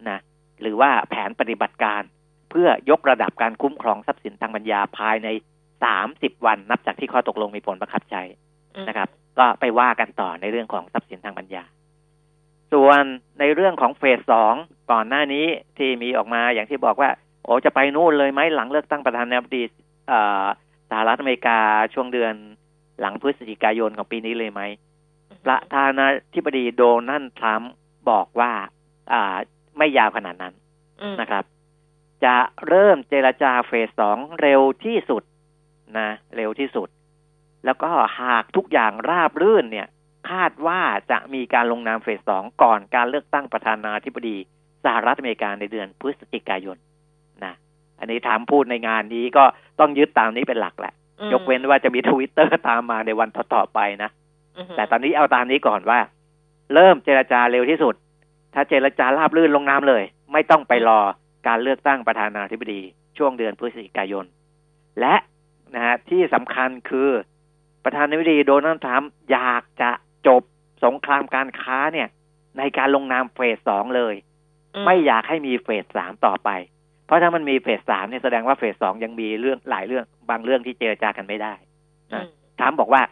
[0.09, 0.21] นะ
[0.61, 2.03] หรือว่าแผนปฏิบัติการ
[2.51, 5.29] เพื่อยกระดับการคุ้มครองทรัพย์สินทางปัญญาภายใน
[5.85, 8.23] สามสิบวันนับจากที่ข้อตกลงมีผลบังคับใช้
[8.89, 11.65] นะครับ ก็ไปว่ากันต่อในเรื่องของทรัพย์สินทางปัญญา
[12.73, 13.03] ส่วน
[13.41, 14.55] ในเรื่องของเฟสสอง
[14.93, 15.47] ก่อนหน้านี้
[15.79, 17.11] ที่มีออกมาอย่างที่บอกว่า
[17.45, 19.63] โอ้จะไปนู่นเลยไหมหลังเลือกตั้งประธานาธิบดี
[20.91, 21.59] สหรัฐอเมริกา
[21.95, 22.35] ช่วงเดือน
[23.01, 24.63] หลังพฤศจิกายนของปีนี้เลยไหม
[25.45, 27.73] ประธานาธิบดีโดนัลด์ทรัมป์
[28.11, 28.53] บอกว่า
[29.13, 29.37] อ่า
[29.79, 30.55] ไม่ยาวขนาดนั้น
[31.21, 31.45] นะครับ
[32.25, 32.37] จะ
[32.69, 35.23] เริ่มเจรจาเฟสสองเร็วที่สุด
[35.99, 36.89] นะ เร็วที่สุด
[37.65, 39.89] แล้วก็หากทุกอย่างราบรื่นเนี่ย
[40.31, 40.81] คาดว่า
[41.11, 44.37] จะมีการลงนามเฟสสองก่อนการเลือกตั้งประธานาธิบดี
[44.85, 46.77] สหรัฐอเมริกาในเดือนพฤศจิกายน
[47.45, 47.55] นะ
[47.99, 49.45] อันนี้ถามพูดในงานนี้ก็
[49.81, 50.95] ต้องยึดตามนี้เป็นหลักแหละ
[51.33, 54.11] ยกเว้นว่าจะมีทวิตเตอร์ตามมาในวันต่อๆไปนะ
[54.77, 56.01] แต่ตอนนี้เอาตามนี้ก่อนว่า
[56.75, 57.95] เริ่มเจรจาเร็วที่สุด
[58.55, 60.03] ถ้าเจรจาราบรื่นลงน้ำเลย
[60.33, 61.01] ไม่ต้องไปรอ
[61.49, 62.81] การเลือกตั้งประธานาธิบดี
[63.19, 64.25] ช่วงเดือนพฤศจิกายน
[65.01, 65.15] และ
[65.75, 67.11] นะฮะที่สำคัญคือ
[67.85, 69.91] ประธานาธิบดีโดนัลด์ทรัมป์อยากจะ
[70.27, 70.43] จบ
[70.85, 72.09] สงครามการค้าเนี่ย
[72.59, 74.15] ในการลงนามเฟสสองเลย
[74.87, 76.51] ไม่อยากให้มีเฟสสามต่อไป
[77.07, 81.55] เพราะถ้ามันมีเฟสสามเนี่ยแสดงว่าเฟสสองยังมีเรื่องหลายเรื่องบางเรื่องที่เจรจากันไม่ได้
[82.15, 82.27] นะ
[82.61, 83.03] ถามบอกว่า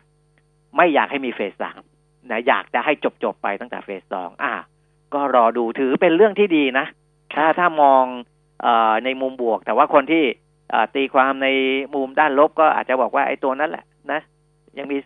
[0.76, 1.80] ไม่อยากให้มีเฟสสาม
[2.30, 4.54] นะอยากจะให้จบจบไปตั้งแต่เฟสสองอ่า
[5.14, 6.86] ก็รอดูถือเป็นเรื่องที่ดีนะ
[7.34, 8.04] ถ้าถ้ามอง
[8.62, 8.68] เอ
[9.04, 10.24] ในมุมบวก แต่ว่าคนที่
[10.94, 11.48] ตีความใน
[11.94, 14.20] มุมด้านลบก็อาจจะบอกว่าไอ้ตัวนั้นแหละนะ
[14.78, 14.96] ยังมี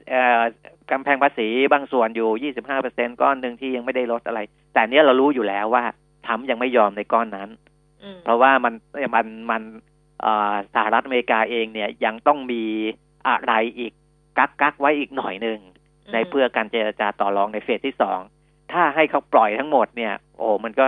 [0.91, 4.41] กำแพงภาษีบางส่วนอยู่ 25เปอร์เซ็นก้อนหนึ่งที่ยังไม่ได้ลดอะไร
[4.75, 5.85] แต่เนี้ยเรารู้อยู่แล้วว่า
[6.27, 7.51] ทำยังไม่ยอมในก้อนนั้น
[8.25, 8.75] เพราะว่ามัน
[9.15, 9.63] มันมัน
[10.75, 12.63] สหรัฐอเมริกาเองเนี่ยยังต้องมี
[13.29, 13.93] อะไรอีก
[14.39, 15.59] กักกักไว้อีกหน่อยหนึ่ง
[16.13, 18.19] ในเพื่อการเจรจาต่อรองในเฟสที่สอง
[18.73, 20.87] ถ้าให้เขาปล่อยทั้งหมดเนี่ย โอ้มันก็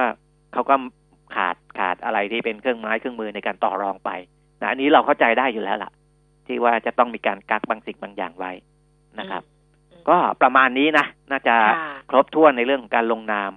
[0.53, 0.75] เขาก็
[1.35, 4.11] ขาดขาดอะไรที่เป็นเครื่องไม้เครื่องมือในการต่อรองไป
[4.61, 5.91] นะอันนี้เราเข้าใจได้อยู่แล้วล่ะ
[6.47, 8.53] ที่ว่าจะต้องมีการกักบางสิ่งบางอย่างไว้
[9.19, 9.43] นะครับ
[10.09, 11.57] ก็ประมาณนี้นะน่าจะ
[12.11, 13.53] ครบถ้วนในเรื่องของการลงนาม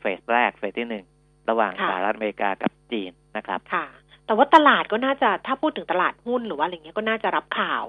[0.00, 1.04] เฟสแรกเฟสที่หนึ่ง
[1.50, 3.86] ระหว่างสหรัฐอเมริกากับจีนนะครับ ค่ะ
[4.26, 7.84] แต่ว่าตลาดก็น่าจะถ้าพูดถึงตลาดหุ้นหรือว่าอะไรเงี้ยก็น่าจะรับข่าว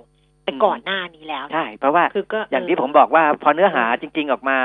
[0.45, 4.57] ไปก่อนหน้านี้แล้วใช่ เพราะว่าคือก็อย่างที่ผมบอกว่าพอเนื้อหาจริง ๆ ออกมา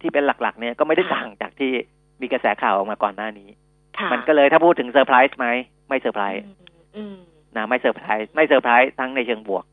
[0.00, 1.72] ที่เป็นหลัก ๆ เนี่ยก็ไม่ได้ต่างจากที่
[2.20, 3.48] มีกระแสข่าวออกมาก่อนหน้านี้
[4.12, 5.46] มันก็เลยถ้าพูดถึงเซอร์ไพรส์ไหม
[5.88, 6.42] ไม่เซอร์ไพรส์
[7.56, 9.64] นะไม่เซอร์ไพรส์ไม่เซอร์ไพรส์ทั้งในเชิงบวก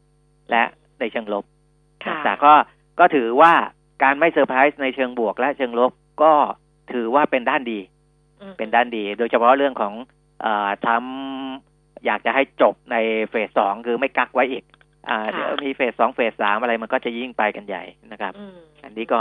[0.52, 0.64] และ
[1.00, 1.46] ในเชิงลบ
[2.24, 2.54] แต่ก็
[3.00, 3.54] ก็ถือว่า
[4.04, 5.92] การไม่เซอร์ไพรส์ในเชิงบวก และเชิงลบ
[6.24, 6.34] ก็
[6.94, 7.80] ถือว่าเป็นด้านดี
[8.58, 9.94] เป็นด้านดี โดยเฉพาะเรื่องของเอ่
[10.46, 10.48] อ
[10.86, 10.90] ท
[11.46, 12.96] รัมป์อยากจะให้จบใน
[13.30, 14.64] เฟสสองคือไม่กักไว้อีก
[15.10, 18.34] อ่าเดี๋ยวมีเฟสสองเฟสสามอะไรมันก็จะยิ่งไปกันใหญ่นะครับ
[18.84, 19.20] อันนี้ก็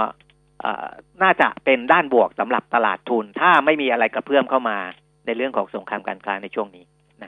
[1.23, 4.79] น่าจะเป็นด้านบวกสำหรับตลาดทุน ถ้าไม่มีอะไรกระเพื่อมเข้ามา
[5.27, 6.85] ในเรื่องของสงครามการค้าในช่วงนี้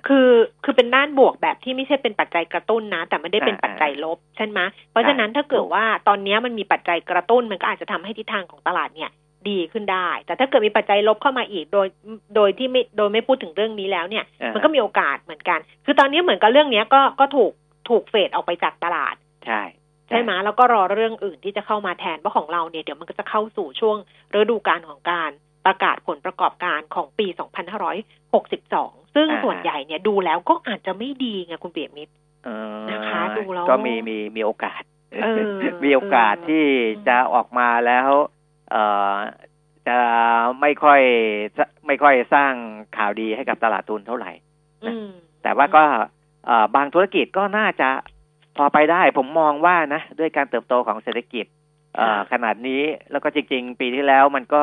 [0.08, 0.30] คือ
[0.64, 4.60] คือเป็นด้านบวกแบบที่ไม่ใช่เป็นปัจจัยกระตุ้นนะ แต่ไม่ได้เป็นปัจจัยลบใช่ไหม
[4.90, 9.10] เพราะฉะนั้นถ้าเกิดว่าตอนนี้มันมีปัจจัยกระตุ้นมันก็อาจจะทำให้ทิศทางของตลาดเนี่ย
[9.48, 11.86] ดีขึ้นได้ แต่ถ้าเกิดมีปัจจัยลบเข้ามาอีกโดย
[12.36, 17.52] โดยที่ไม่โดยไม่พูดถึงเรื่องนี้แล้วเนี่ย มันก็มีโอกาสเหมือนกัน คือตอนนี้เหมือนกับเรื่องเนี้ยก็ก็ถูก
[17.88, 19.14] ถูกเฟดออกไปจากตลาด
[19.46, 19.62] ใช่
[20.08, 23.96] ใช่ไหมแล้วก็รอเรื่องอื่นที่จะเข้ามาแทนเพราะของเราเนี่ยเดี๋ยวมันก็จะเข้าสู่ช่วง
[24.34, 25.30] ฤดูกาลของการ
[25.66, 27.26] ประกาศผลประกอบการของปี
[28.00, 32.12] 2562 ซึ่งส่วนใหญ่เนี่ยดูแล้วก็อาจจะไม่ดีไงคุณเปียมิตร
[32.90, 34.82] นะคะดูแล้วก็มีมีมีโอกาส
[35.84, 36.64] มีโอกาสที่
[37.08, 38.08] จะออกมาแล้ว
[38.70, 39.14] เอ่อ
[39.88, 39.98] จะ
[40.60, 41.00] ไม่ค่อย
[41.86, 42.52] ไม่ค่อยสร้าง
[42.96, 44.32] ข่าวดีให้กับตลาดทุนเท่าไหร่
[44.86, 44.94] นะ
[45.42, 45.84] แต่ว่าก็
[46.74, 47.88] บางธุรกิจก็น่าจะ
[48.56, 51.46] พอไปได้ ผมมองว่านะด้วยการเติบโตของเศรษฐกิจ
[52.32, 54.62] ขนาดนี้แล้วก็จริง ๆ ปีที่แล้วมันก็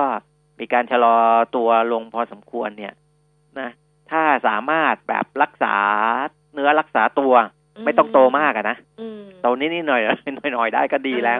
[0.60, 1.16] มีการชะลอ
[1.56, 2.94] ตัวลงพอสมควรเนี่ย
[3.60, 3.70] นะ
[4.12, 5.76] ถ้าสามารถแบบรักษา
[6.54, 7.34] เนื้อรักษาตัว
[7.86, 8.78] ไม่ต้องโตมากอะนะ
[9.42, 10.02] โตนิดนิดหน่อย
[10.54, 11.40] หน่อยได้ก็ดีแล้ว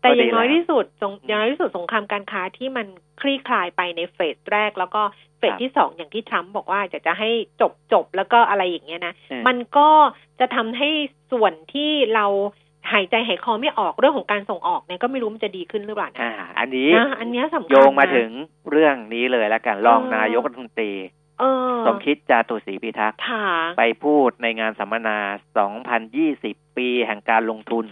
[0.00, 0.84] แต่อย่างน้อยที่สุด
[1.26, 2.86] อย่างน้อยที่สุดสงครามการค้าที่มัน
[3.22, 5.02] คลี่คลายไปในเฟสแรก แล้วก็
[5.38, 7.30] เฟสที่สองอย่างที่ทรัมป์บอกว่าจะจะให้
[7.60, 9.14] จบจบแล้วก็อะไรอย่างเงี้ยนะ
[9.48, 9.88] มันก็
[10.40, 10.90] จะทำให้
[11.32, 12.26] ส่วนที่เรา
[12.92, 18.30] หายใจหายคอไม่ออกเรื่องของการส่งออกเนี่ยก็ไม่รู้มันจะดีขึ้นหรือเปล่านะอ่า อันนี้อันนี้สำคัญโยงมาถึง
[18.70, 20.92] เรื่องนี้เลยแล้วกันรองนายกรัฐมนตรี
[21.86, 23.18] สมคิดจาตุศรีพิทักษ์
[23.78, 25.18] ไปพูดในงานสัมมนา
[25.96, 27.86] 2020 ปีแห่งการลงทุน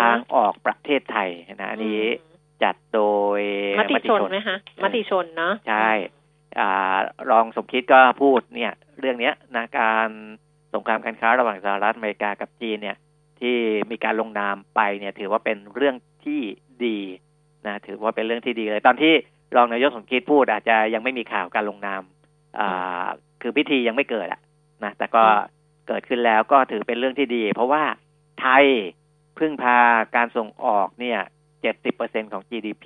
[0.00, 2.02] ทางออกประเทศไทยนะอันนี้
[2.62, 3.02] จัดโด
[3.38, 3.40] ย
[3.80, 5.90] มติชนไหมคะมติชนเนาะใช่
[7.30, 10.08] รองสมคิดก็พูดเนี่ย เรื่องเนี้ยนะการ
[10.74, 12.96] สงครามการค้าระหว่างสหรัฐอเมริกากับจีนเนี่ย
[13.40, 13.56] ที่
[13.90, 16.40] มีการลงนามไปเนี่ย ถือว่าเป็นเรื่องที่
[16.84, 16.98] ดี
[17.66, 19.12] นะถือว่าเป็นเรื่องที่ดีเลย ตอนที่
[19.56, 22.02] รองนายกสมคิดพูดอาจจะยังไม่มีข่าวการลงนาม
[22.58, 23.06] อ่า
[23.42, 24.40] คือพิธียังไม่เกิดอะ
[24.84, 25.22] นะแต่ก็
[25.88, 27.82] เกิดขึ้นแล้วก็ถือเป็นเรื่องที่ดี เพราะว่า
[28.40, 28.64] ไทย
[29.38, 29.78] พึ่งพา
[30.16, 32.84] การส่งออกเนี่ยเจ็ดสิบเปอร์เซ็นของ GDP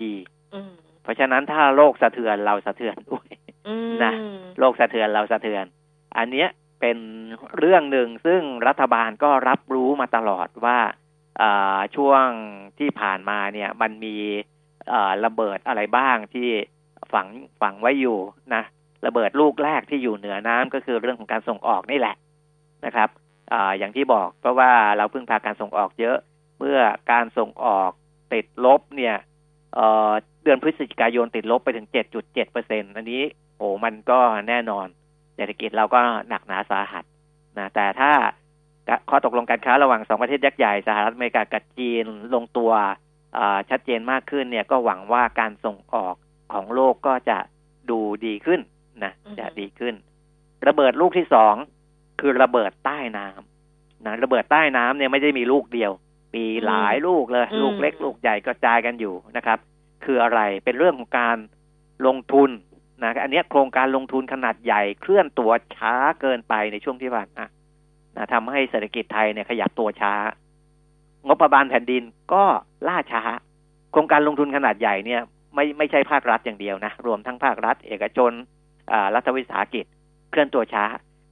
[1.02, 3.28] เพราะฉะนั้นถ้าโลกสะเทือนเราสะเทือนด้วย
[4.04, 4.12] นะ
[4.58, 5.64] โลกสะเทือนเราสะเทือน
[6.18, 6.48] อันเนี้ย
[6.80, 6.98] เป็น
[7.58, 10.78] เรื่องหนึ่งซึ่งรัฐบาลก็รับรู้มาตลอดว่า
[11.96, 12.26] ช่วง
[12.78, 14.16] ที่ผ่านมาเนี่ยมันมี
[15.24, 16.48] ระเบิดอะไรบ้างที่
[17.12, 17.28] ฝัง
[17.60, 18.18] ฝังไว้อยู่
[18.54, 18.62] นะ
[19.06, 22.16] ระเบิดลูกแรกที่อยู่เหนือน้ำก็คือเรื่องของการส่งออกนี่แหละ
[22.86, 23.08] นะครับ
[23.52, 26.18] ออย่างที่บอกเพราะว่าเราเพิ่งพาการส่งออกเยอะ
[26.58, 26.78] เมื่อ
[27.12, 27.90] การส่งออก
[28.34, 29.16] ติดลบเนี่ย
[29.74, 33.22] เเดือนพฤศจิกายนติดลบไปถึง 7.7เปอร์เซ็นอันนี้
[33.56, 34.86] โอ้มันก็แน่นอน
[35.36, 37.04] เศรษฐกิจเราก็หนักหนาสาหัส
[37.58, 38.12] นะแต่ถ้า
[39.10, 42.72] ข้อตกลงการค้าระหว่างสองประเทศยักษ์ใหญ่สหรัฐอเมริกากับจีนลงตัว
[43.70, 46.14] ชัดเจนมากขึ้นเนี่ยก็หวังว่าการส่งออก
[46.52, 47.38] ของโลกก็จะ
[47.90, 48.60] ดูดีขึ้น
[49.04, 49.94] นะจะดีขึ้น
[50.68, 51.54] ระเบิดลูกที่สอง
[52.20, 55.92] คือระเบิดใต้น้ำนะระเบิดใต้น้ำเนี่ยไม่ได้มีลูกเดียว
[56.34, 59.58] มีหลายลูกเลย ลูกเล็กลูกใหญ่กระจายกันอยู่นะครับ
[60.04, 61.36] คืออะไรเป็นเรื่องของการ
[62.06, 62.50] ลงทุน
[63.02, 67.44] นะอันนี้โครงการลงทุนขนาดใหญ่เคลื่อนตัวช้าเกินไปในช่วงที่ผ่านมา
[68.16, 70.14] นะทำให้เศรษฐกิจไทยเนี่ยขยับตัวช้า
[71.26, 72.44] งบประมาณแผ่นดินก็
[72.88, 73.22] ล่าช้า
[73.92, 75.20] โครงการลงทุนขนาดใหญ่เนี่ย
[75.54, 78.32] ไม่ไม่ใช่ภาครัฐอย่างเดียวนะรวมทั้งภาครัฐ เอกชน
[79.14, 79.84] รัฐวิสาหกิจ
[80.30, 80.84] เคลื่อนตัวช้า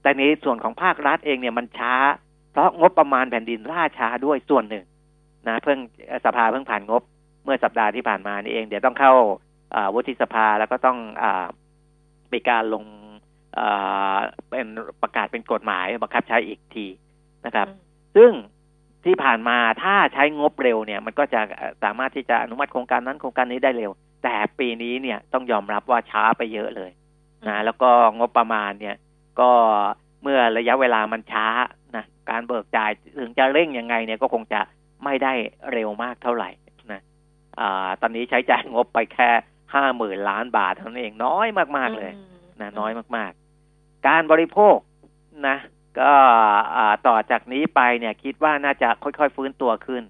[0.02, 1.94] แต่ในส่วนของภาครัฐเองเนี่ยมันช้า
[2.52, 4.84] เพราะงบประมาณแผ่นดินล่าช้าด้วยส่วนหนึ่ง
[5.48, 5.78] นะเพิ่ง
[6.24, 7.02] สภาเพิ่งผ่านงบ
[7.44, 9.12] เมื่อสัปดาห์ที่ผ่านมานี่เอง เดี๋ยวต้องเข้า
[9.94, 11.24] วุฒิสภาแล้วก็ต้องอ
[12.32, 12.84] มีการลง
[14.48, 14.66] เป็น
[15.02, 16.86] ประกาศเป็นกฎหมายบังคับใช้อีกที
[17.46, 17.68] นะครับ
[18.16, 18.32] ซึ่ง
[19.04, 21.40] ที่ผ่านมาถ้าใช้งบเร็วเนี่ย มันก็จะ
[21.82, 23.90] สามารถที่จะอนุมัติโครงการนั้นโครงการนี้ได้เร็ว
[24.24, 26.90] แต่ปีนี้เนี่ยต้องยอมรับว่าช้าไปเยอะเลย
[27.48, 28.96] นะแล้วก็งบประมาณเนี่ย
[29.40, 29.50] ก็
[30.22, 31.46] เมื่อระยะเวลามันช้า
[31.96, 34.60] นะ การเบิกจ่ายถึงจะเร่งยังไงเนี่ยก็คงจะ
[35.04, 35.32] ไม่ได้
[35.72, 36.50] เร็วมากเท่าไหร่
[36.92, 37.00] นะ
[37.58, 39.30] อ่าตอนนี้ใช้จ่ายงบไปแค่
[39.74, 42.12] ห้าหมื่นล้านบาทเท่านั้นเองน้อยมากๆเลย
[42.60, 44.76] นะน้อยมากๆ การบริโภค
[45.48, 45.56] นะ
[46.00, 46.12] ก็
[47.08, 50.02] ต่อจากนี้ไปเนี่ยคิดว่าน่าจะค่อยๆฟื้นตัวขึ้น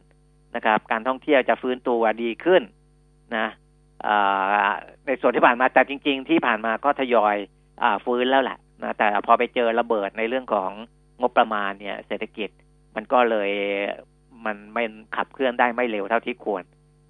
[0.56, 2.62] นะครับ การท่องเที่ยวจะฟื้นตัวดีขึ้น
[3.36, 3.48] นะ
[5.06, 7.36] ในส่วนที่ผ่านมาแต่จริง ๆ ที่ผ่านมาก็ทยอย
[7.82, 10.70] อฟื้นแล้วแหละนะแต่พอไปเจอระเบิดในเรื่องของ
[11.20, 12.48] งบประมาณเนี่ย เศรษฐกิจ
[12.96, 13.50] มันก็เลย
[14.46, 14.84] มันไม่
[15.16, 16.64] ขับเคลื่อนได้ไม่เร็วเท่าที่ควร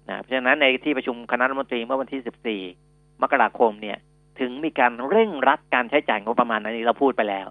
[0.09, 3.97] นะเพราะฉะนั้นในที่ประชุมคณะรัฐมนตรีเมื่อวันที่ 14 มกราคมเนี่ย
[4.39, 7.47] ถึงมีการเร่งรัดการใช้จ่ายงบประมาณอันนี้เราพูดไปแล้ว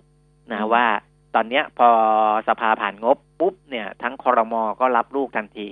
[0.52, 0.86] นะว่า
[1.34, 1.88] ตอนนี้พอ
[2.48, 5.68] สภาผ่านงบปุ๊บเนี่ย ทั้งคอรมอก็รับลูกทันที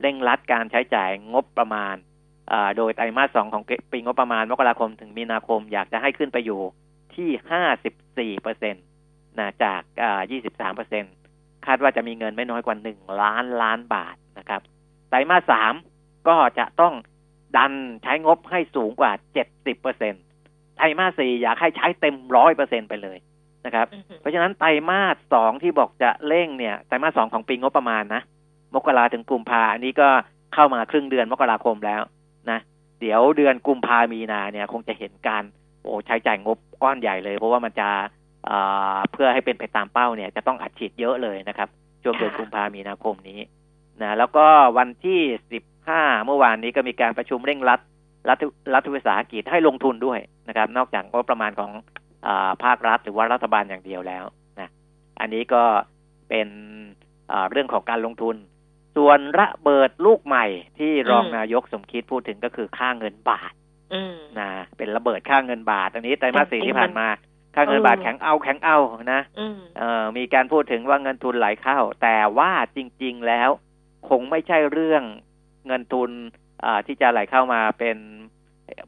[0.00, 1.94] เร่งรัดการใช้จ่ายงบประมาณ
[2.76, 6.60] โดยไตรมาสสองของปีงบประมาณมกราคมถึงมีนาคมอยากจะให้ขึ้นไปอยู่
[7.14, 8.80] ที่ห้าสิบสี่เปอร์เซ็นต
[9.40, 9.82] นะจาก
[10.30, 11.04] ยี่สิบสามเปอร์เซ็น
[11.66, 14.60] คาดว่าจะมีเงินไม่น้อยกว่าหนึ่งล้านล้านบาทนะครับ
[15.08, 15.72] ไตรมาสสาม
[16.28, 16.94] ก็จะต้อง
[17.56, 17.72] ดัน
[18.02, 20.18] ใช้งบให้สูงกว่าเจ็ดสิบเปอร์เซ็นต
[20.76, 23.18] ไตรมาสสี่อยากให้ใช้เต็มร้อยเปอร์เซ็นไปเลย
[23.66, 23.86] นะครับ
[24.20, 28.22] เพราะฉะนั้นไตรมาสสองที่บอกจะเร่งเนี่ย ไตรมาสสองของปีงบประมาณนะ
[28.74, 30.08] มกราถึงกุมภาอันนี้ก็
[30.54, 32.02] เข้ามาครึ่งเดือนมกราคมแล้ว
[32.50, 32.60] นะ
[33.00, 35.42] เดี๋ยวเดือนกุมภามีนาเนี่ย คงจะเห็นการ
[35.82, 37.88] โอ้ใช้จ่ายงบก้อนใหญ่เลย เพราะว่ามันจะ
[39.12, 41.68] เพื่อให้เป็นไปตามเป้าเนี่ยจะต้องอัดฉีดเยอะเลยนะครับ
[42.02, 43.40] ช่วงเดือนกุมภามีนาคมนี้
[44.02, 44.46] นะแล้วก็
[44.78, 45.20] วันที่
[45.52, 47.80] สิบห้าเมื่อวานนี้ก็มีการประชุมเร่งรัด
[48.28, 48.42] รัฐ
[48.74, 51.70] รัฐวิสาหกิจให้ลงทุนด้วยนะครับ นอกจากงบประมาณของ
[52.26, 52.28] อ
[52.64, 54.24] ภาครัฐหรือว่ารัฐบาลอย่างเดียวแล้ว
[54.60, 54.68] นะ
[55.20, 55.62] อันนี้ก็
[56.28, 56.48] เป็น
[57.50, 58.36] เรื่องของการลงทุน
[58.96, 60.46] ส่วนระเบิดลูกใหม่
[60.78, 63.52] ที่รองนายกสมคิดพูดถึงก็คือค่าเงินบาท
[64.38, 67.06] นะเป็นระเบิดค่าเงินบาท อันนี้ไตรมาสสี่ที่ผ่านมา
[67.54, 68.78] ค่าเงินบาทแข็งเอาแข็งเอา
[69.12, 69.22] นะ
[69.78, 73.50] เออมีการพูดถึงว่าเงินทุนไหลเข้า แต่ว่าจริง ๆแล้ว
[74.08, 75.02] คงไม่ใช่เรื่อง
[75.66, 76.10] เงินทุน
[76.86, 77.98] ที่จะไหลเข้ามาเป็น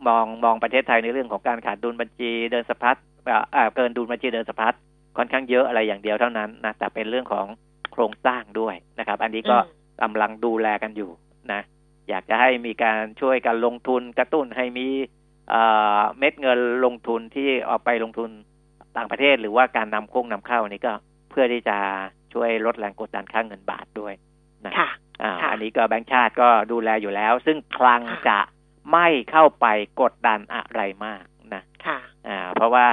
[0.06, 2.96] มองมองประเทศไทยในเรื่องของการขาดดุลบัญชีเดินสะพัด
[3.76, 4.74] เกินดุลบัญชีเดินสะพัด
[5.16, 7.46] ค่อนข้างเยอะอะไรอย่างเดียวเท่านั้นนะแต่เป็นเรื่องของ
[7.92, 9.56] โครงสร้างด้วยนะครับ อันนี้ก็
[10.02, 11.10] กำลังดูแลกันอยู่
[11.52, 11.62] นะ
[12.08, 14.86] อยากจะให้มีการช่วยกันลงทุนกระตุ้นให้มี
[16.18, 18.30] เม็ดเงินลงทุนที่ออกไปลงทุน
[18.96, 20.92] ต่างประเทศหรือว่าการนำโค้งนำเข้านี่ก็
[21.30, 21.76] เพื่อที่จะ
[22.32, 24.14] ช่วยลดแรงกดดันค่างเงินบาทด้วย
[24.66, 24.88] นะค่ะ
[25.22, 28.38] อ่าอันนี้ก็แบงก์ชาติก็ดูแลอยู่แล้ว ซึ่งคลังจะ
[28.92, 29.66] ไม่เข้าไป
[30.02, 31.24] กดดันอะไรมาก
[31.54, 32.86] นะค่ะอ่าเพราะว่า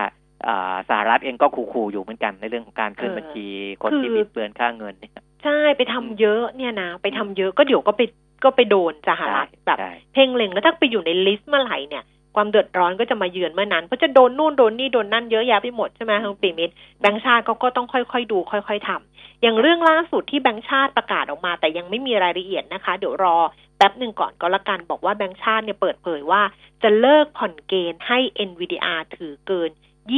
[0.90, 3.48] สหรัฐเองก็ขู่ๆอยู่เหมือนกันในเรื่องของการขึ้นบัญชี
[3.84, 5.12] คนที่บิดเบือนค่าเงินเนี่ย
[5.44, 8.02] ใช่ไปทำเยอะเนี่ยนะไปทำเยอะก็เดี๋ยวก็ไป
[8.44, 9.78] ก็ไปโดนสหรัฐแบบ
[10.14, 12.04] เพ่งเล็งแล้วถ้าไปอยู่ใน list เมื่อไหร่เนี่ย
[12.36, 23.38] ความเดือดร้อนก็จะมาเยือนเมื่อนั้นเพราะจะโดนนู่นโดนนี่โดนนั่นเยอะแยะไปหมดใช่ไหมคุณปิยมิตรแบงค์ชาติก็ต้องค่อยๆดู ค่อยๆทำอย่างเรื่องล่าสุดที่แบงค์ชาติประกาศออกมา แต่ยังไม่มีรายละเอียดนะคะ เดี๋ยวรอ
[23.78, 26.42] แป๊บหนึ่งก่อนก็แล้วกันบอกว่าแบงค์ชาติเนี่ยเปิดเผยว่า
[26.84, 29.70] จะเลิกผ่อนเกณฑ์ให้ NVDR ถือเกิน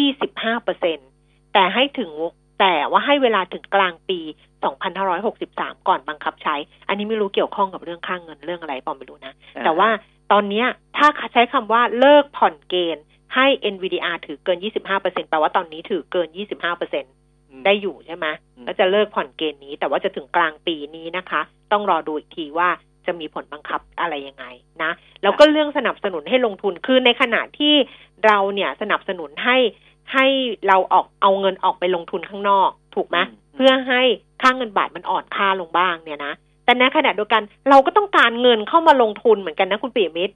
[0.07, 0.97] 25เปอร์เซ็น
[1.53, 2.11] แต่ให้ถึง
[2.59, 4.19] แต่ว่าให้เวลาถึงกลางปี
[5.03, 6.55] 2563 ก่อนบังคับใช้
[6.87, 9.89] อันนี้ไม่รู้เกี่ยวข้องกับเรื่องค่างเงินเรื่องอะไรปอมไม่รู้นะ แต่ว่า
[10.31, 10.65] ตอนนี้
[10.97, 13.03] ถ้าใช้คำว่าเลิกผ่อนเกณฑ์
[13.35, 14.57] ให้ NVDR ถือเกิน
[14.89, 16.27] 25%แปลว่าตอนนี้ถือเกิน
[16.97, 18.25] 25%ได้อยู่ใช่ไหม
[18.65, 21.41] แล้วจะเลิกผ่อนเกณฑ์นี้ แต่ว่าจะถึงกลางปีนี้นะคะ
[21.71, 22.69] ต้องรอดูอีกทีว่า
[23.05, 24.45] จะมีผลบังคับอะไรยังไง
[24.83, 24.91] นะ
[25.21, 27.73] แล้วก็เรื่องสนับสนุนให้ลงทุน คือในขณะที่
[28.25, 29.57] เราเนี่ยสนับสนุนให้
[30.13, 30.25] ให้
[30.67, 33.17] เราออกเอาเงินออกไปลงทุนข้างนอก ถูกไหม
[33.55, 34.01] เพื่อให้
[34.41, 36.33] ค่างเงินบาทมันอ่อนค่าลงบ้างเนี่ยนะ
[36.71, 40.33] แต่ในขณะเดียวกันเราก็ต้องการเงินเข้ามาลงทุนเหมือนกันนะคุณปีมิตร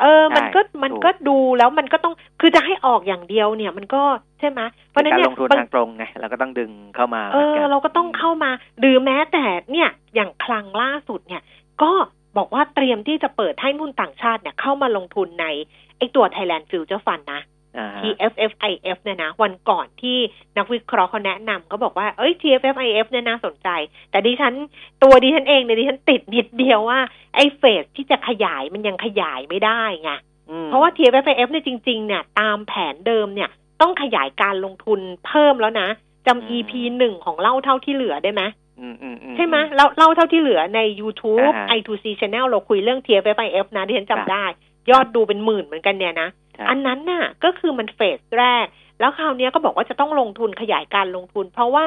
[0.00, 4.02] เออ มันก็มันก็ดูแล้วมันก็ต้องคือจะให้ออกอย่างเดียวเนี่ย มันก็
[4.40, 8.50] ใช่ไหมเพราะนั้นเนี่ยการลงทุนทางตรงไงเราก็ต้องดึงเข้ามาเออเราก็ต้องเข้ามา
[8.80, 11.42] หรือแม้แต่เนี่ยอย่างคลังล่าสุดเนี่ย
[11.82, 11.92] ก็
[12.36, 15.46] บอกว่าเตรียมที่จะเปิดให้นุ่นต่างชาติเนี่ยเข้ามาลงทุนใน
[15.98, 17.40] ไอตัว Thailand Future Fund นะ
[18.02, 20.18] TFFIF เนี่ยนะ วันก่อนที่
[20.56, 23.68] นักวิเคราะห์เขาแนะนำก็บอกว่าเอ้ย TFFIF เนี่ยน่าสนใจ
[24.10, 24.54] แต่ดิฉัน
[25.02, 27.00] ตัวดิฉันเองเนี่ยดิฉันติดนิดเดียวว่า
[27.34, 30.10] ไอ้เฟสที่จะขยายมันยังขยายไม่ได้ไง
[30.66, 33.48] เพราะว่า TFFIF เนี่ยจริง ๆ เนี่ย ตามแผนเดิมเนี่ย
[33.80, 35.88] ต้องขยายการลงทุนเพิ่มแล้วนะ
[36.26, 38.42] จำ EP หนึ่งของเล่าเท่าที่เหลือได้ไหม
[39.36, 44.44] ใช่ไหมเล่าเล่าเท่าที่เหลือใน YouTube i2c Channel เราคุยเรื่อง TFFIF นะดิฉันจำได้
[44.90, 46.28] ยอดดูเป็นหมื่นเหมือนกันเนี่ยนะ
[46.68, 48.66] อันนั้นน่ะก็คือมันเฟสแรก
[49.00, 51.86] แล้วคราวนี้ก็บอกว่าจะต้องลงทุนขยายการลงทุน เพราะว่า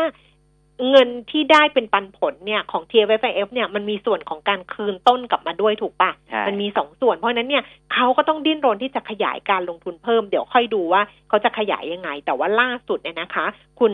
[0.90, 6.12] เงินที่ได้เป็นปันผลเนี่ยของ t f f เนี่ยมันมีส่วนของการคืนต้นกลับมาด้วยถูกปะ
[6.48, 13.46] มันมีสองส่วน เพราะนั้นเนี่ยเขาก็ต้องดิ้นรนที่จะขยายการลงทุนเพิ่ม เดี๋ยวค่อยดูว่าเขาจะขยายยังไง แต่ว่าล่าสุดเนี่ยนะคะ
[13.80, 13.94] คุณ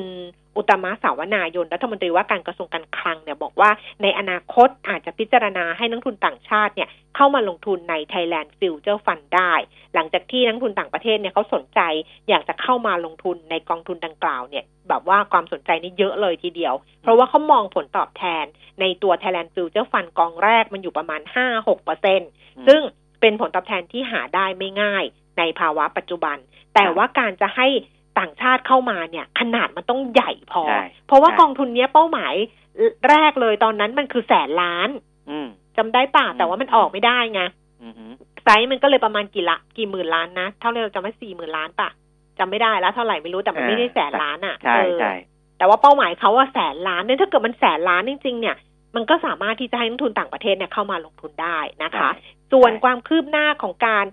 [0.57, 3.69] อุตมะสาวนายนรัฐมนตรีว่าการกระทรวงการคลังเนี่ยบอกว่า
[4.01, 9.53] ในอนาคตอาจจะพิจารณาให้นักทุนต่างชาติเนี่ยเข้ามาลงทุนใน Thailand Future Fund ได้
[9.93, 11.79] หลังจากที่นักทุนต่างประเทศเนี่ยเขาสนใจ
[12.29, 18.45] อยากจะเข้ามาลงทุนในกองทุนดังกล่าวเนี่ยแบบว่าความสนใจนี่เยอะเลยทีเดียว เพราะว่าเขามองผลตอบแทน
[18.81, 21.21] ในตัว Thailand Future Fund กองแรกมันอยู่ประมาณ
[21.53, 22.21] 5-6เปอร์เซ็น
[22.67, 22.81] ซึ่ง
[23.21, 25.03] เป็นผลตอบแทนที่หาได้ไม่ง่าย
[25.37, 26.37] ในภาวะปัจจุบัน
[26.75, 27.67] แต่ว่าการจะให้
[28.19, 30.63] ต่างชาติเข้ามาเนี่ย ขนาดมันต้องใหญ่พอ
[31.07, 32.33] เพราะว่ากองทุนเนี้ยเป้าหมาย
[33.09, 34.89] แรกเลยตอนนั้นมันคือแสนล้าน
[35.77, 37.41] จำได้ป่ะแต่ว่ามันออกไม่ได้ไง
[38.43, 41.89] ไซส์มันก็เลยประมาณกี่ละกี่หมื่นล้านนะเท่าที่เราจำไม่สี่หมื่นล้านป่ะ
[42.39, 45.13] จำไม่ได้แล้วเท่าไหร่ไม่รู้แต่มันไม่ได้แสนล้านอะใช่ใช่
[45.57, 48.55] แต่ว่าเป้าหมายเขาว่าแสนล้านเนี่ยถ้าเกิดมันแสนล้านจริง ๆ เนี่ย
[48.95, 52.09] มันก็สามารถที่จะให้นักลงทุนต่างประเทศเนี่ยเข้ามาลงทุนได้นะคะ
[52.51, 54.05] ส่วนความคืบหน้าของการ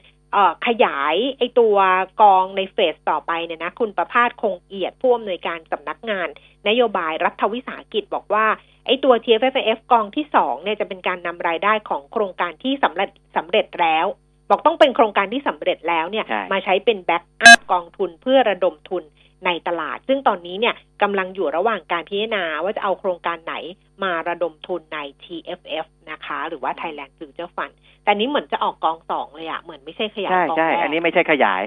[0.67, 1.77] ขยายไอ้ตัว
[2.23, 6.29] กองในเฟสต่อไปเนี่ยนะคุณประภาศ คงเอียดผู้อำนวยการสำนักงาน
[6.69, 8.47] นโยบายรัฐวิสาหกิจบอกว่า
[8.87, 14.07] ไอ้ตัว TFF กองที่สองเนี่ยจะเป็นการนำรายได้ของโครงการที่สำเร็จสำเร็จแล้ว
[14.51, 19.03] บอกต้องเป็นโครงการที่สำเร็จแล้วเนี่ยมาใช้เป็น backup กองทุนเพื่อระดมทุน
[19.47, 23.55] ในตลาด ซึ่งตอนนี้เนี่ยกำลังอยู่ระหว่างการพิจารณาว่าจะเอาโครงการไหน
[24.03, 31.63] มาระดมทุนใน TFF นะคะ หรือว่า Thailand Future Fund แต่นี้เหมือนจะออกกองสองเลยอะเหมือนไม่ใช่ขยายกองแรกใช่อันนี้ไม่ใช่ขยาย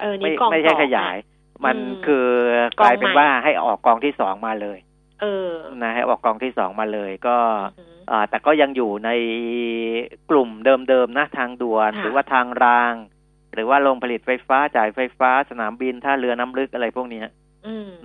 [0.00, 1.16] เออนี่กองไม่ใช่ขยาย
[1.64, 2.26] มันคือ
[2.80, 4.78] กลายเป็นว่าให้ออกกองที่สองมาเลย
[5.20, 5.50] เออ
[5.82, 7.36] นะให้ออกกองที่สองมาเลยก็
[8.10, 9.10] อ่าแต่ก็ยังอยู่ใน
[10.30, 12.94] กลุ่มเดิมๆนะทางด่วนหรือว่าทางราง
[13.54, 17.22] หรือว่าโรงผลิตไฟฟ้าจ่ายไฟฟ้าสนามบินท่าเรือน้ำลึกอะไรพวกนี้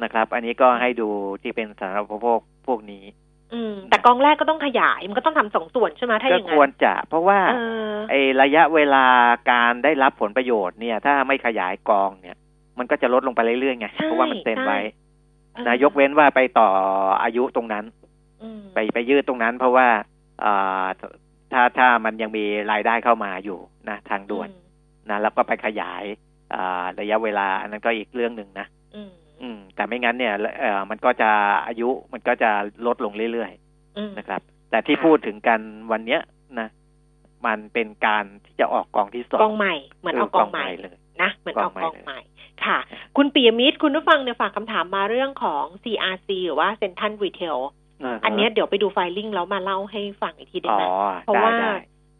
[0.04, 1.10] นะครับ อันนี้ก็ให้ดู
[1.42, 3.04] ที่เป็นสาธารณูปโภคพวกนี้
[3.54, 7.40] อืม แต่กองแรกก็ต้องขยายมันก็ต้องทำสองส่วนใช่ไหมถ้าอย่างนั้นก็ควรจะเพราะว่า
[8.10, 9.06] ไอ้ระยะเวลา
[9.52, 12.38] การได้รับผลประโยชน์เนี่ย ถ้าไม่ขยายกองเนี่ย
[12.80, 14.80] มันก็จะลดลงไปเรื่อยๆไงเพราะว่ามันเต็นไว้
[15.68, 16.70] นะยกเว้นว่าไปต่อ
[17.24, 17.86] อายุตรงนั้น
[18.74, 19.88] ไปไปยืดตรงนั้น เพราะว่า
[20.44, 20.86] อ่า
[21.54, 24.50] ถ้าถ้ามันยังมีรายได้เข้ามาอยู่นะ ทางด่วน
[25.12, 26.04] นะแล้วก็ไปขยาย
[26.54, 28.68] อ่าระยะเวลา อันนั้นก็อีกเรื่องหนึ่งนะ
[29.42, 31.32] อืม แต่ไม่งั้นเนี่ยเอ่อมันก็จะ
[31.68, 32.52] อายุมันก็จะ
[32.86, 35.60] ลดลงเรื่อยๆนะครับ แต่ที่พูดถึงกัน
[35.92, 36.22] วันเนี้ย
[36.60, 36.70] นะ
[37.46, 42.20] มันเป็นการที่จะออกกองที่สองกองใหม่เหมือนออกกองใหม่เลยนะเหมือนออกกองใหม่
[42.66, 42.78] ค่ะ
[43.18, 47.60] คุณปียมิตรคุณผู้ฟังเนี่ยฝากคำถามมาเรื่องของ CRC หรือว่า Central Retail
[48.24, 50.84] อันนี้เดี๋ยวไปดูไฟลิ่งแล้วมาเล่าให้ฟังอีกทีได้ไหม
[51.24, 51.56] เพราะว่า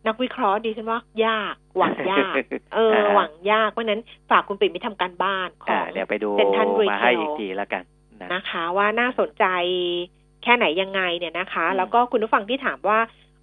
[0.08, 2.36] นักวิเคราะห์ดิฉันว่ายาก หวังยาก
[2.74, 7.84] เออ หวังยากเพราะนั้นฝากคุณปิยมิตรทำการบ้านของเดี๋ยวไปดูเซ็นทรัลรีเทลอีกทีแล้วกัน
[8.34, 9.46] นะคะ ว่าน่าสนใจ
[10.44, 13.00] แค่ไหนยังไงเนี่ยนะคะ แล้วก็คุณผู้ฟังที่ถามว่า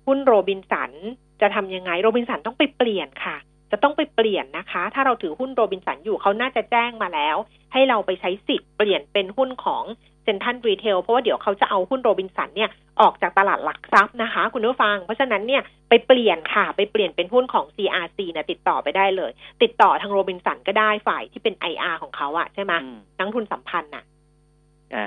[0.07, 0.92] หุ้นโรบินสัน
[1.40, 3.37] จะทำยังไง โรบินสันต้องไปเปลี่ยนค่ะ
[3.72, 7.37] จะต้องไปเปลี่ยนนะคะ ถ้าเราถือหุ้นโรบินสันอยู่เขาน่าจะแจ้งมาแล้ว
[7.72, 9.85] ให้เราไปใช้สิทธิ์เปลี่ยนเป็นหุ้นของ
[10.25, 19.31] เซ็นทรัลรีเทลเพราะว่าเดี๋ยวเขาจะเอาหุ้นโรบินสันเนี่ยออกจากตลาดหลักทรัพย์นะคะ คุณผู้ฟัง เพราะฉะนั้นเนี่ยไปเปลี่ยนค่ะ ไปเปลี่ยนเป็นหุ้นของ CRC นะติดต่อไปได้เลย
[19.63, 22.73] ติดต่อทางโรบินสันก็ได้ฝ่ายที่เป็น IR ของเขาอะใช่ไหม
[23.19, 24.05] นักลงทุนสัมพันธ์น่ะ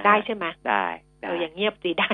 [0.05, 0.85] ได้ใช่ไหมได้
[1.21, 2.09] เอออย่าเงียบสิได้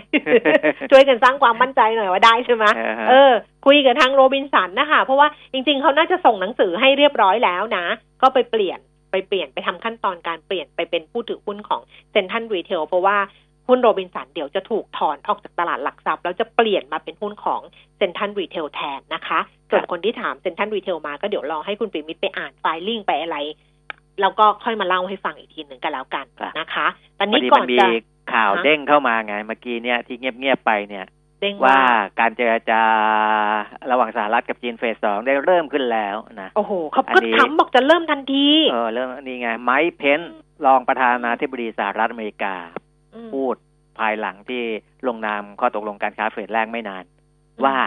[0.92, 2.66] ช่วยกันสร้างความมั่นใจหน่อยว่าได้ใช่ไหม
[3.10, 3.32] เออ
[3.66, 7.86] คุยกับทางโรบินสันนะคะเพราะว่าจริง ๆเขาน่าจะส่งหนังสือให้เรียบร้อยแล้วนะ
[8.22, 8.80] ก็ไปเปลี่ยน
[9.14, 13.18] ไปเปลี่ยนไปทำขั้นตอนการเปลี่ยนไปเป็นผู้ถือหุ้นของเซ็นทรัลรีเทลเพราะว่า
[13.68, 17.62] หุ้นโรบินสันเดี๋ยวจะถูกถอนออกจากตลาดหลักทรัพย์แล้วจะเปลี่ยนมาเป็นหุ้นของ
[17.98, 23.38] เซ็นทรัลรีเทลแทนนะคะ ส่วนคนที่ถามเซ็นทรัลรีเทลมาก็เดี๋ยวรอให้คุณปิยมิตรไปอ่าน filing ไปอะไร
[24.22, 26.26] แล้วก็ค่อยมาเล่าให้ฟังอีกทีหนึ่งกันแล้วกัน
[26.60, 26.88] นะคะ
[27.20, 27.88] ตอนนี้ก่อนจะ
[28.34, 31.06] ข่าวเด้งเข้ามาไงเมื่อกี้เนี่ยที่เงียบๆไปเนี่ย
[31.66, 31.80] ว่า
[32.20, 32.84] การเจรจา
[33.92, 40.22] ระหว่างสหรัฐกับจีนเฟสสองได้เริ่มขึ้นแล้วนะโอ้โหเขาก็ทำบอกจะเริ่มทันทีเออเริ่มนี่ไงไมค์เพน
[40.66, 42.56] รองประธานาธิบดีสหรัฐอเมริกา
[43.34, 43.56] พูด
[44.00, 44.64] ภายหลังที่
[45.08, 47.04] ลงนามข้อตกลงการค้าเฟสแรกไม่นาน
[47.66, 47.78] ว่า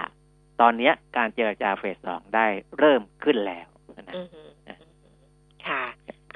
[0.60, 2.46] ตอนนี้การเจรจาเฟสสองได้
[2.78, 3.66] เริ่มขึ้นแล้ว
[4.08, 4.14] นะ
[5.66, 5.84] ค่ะ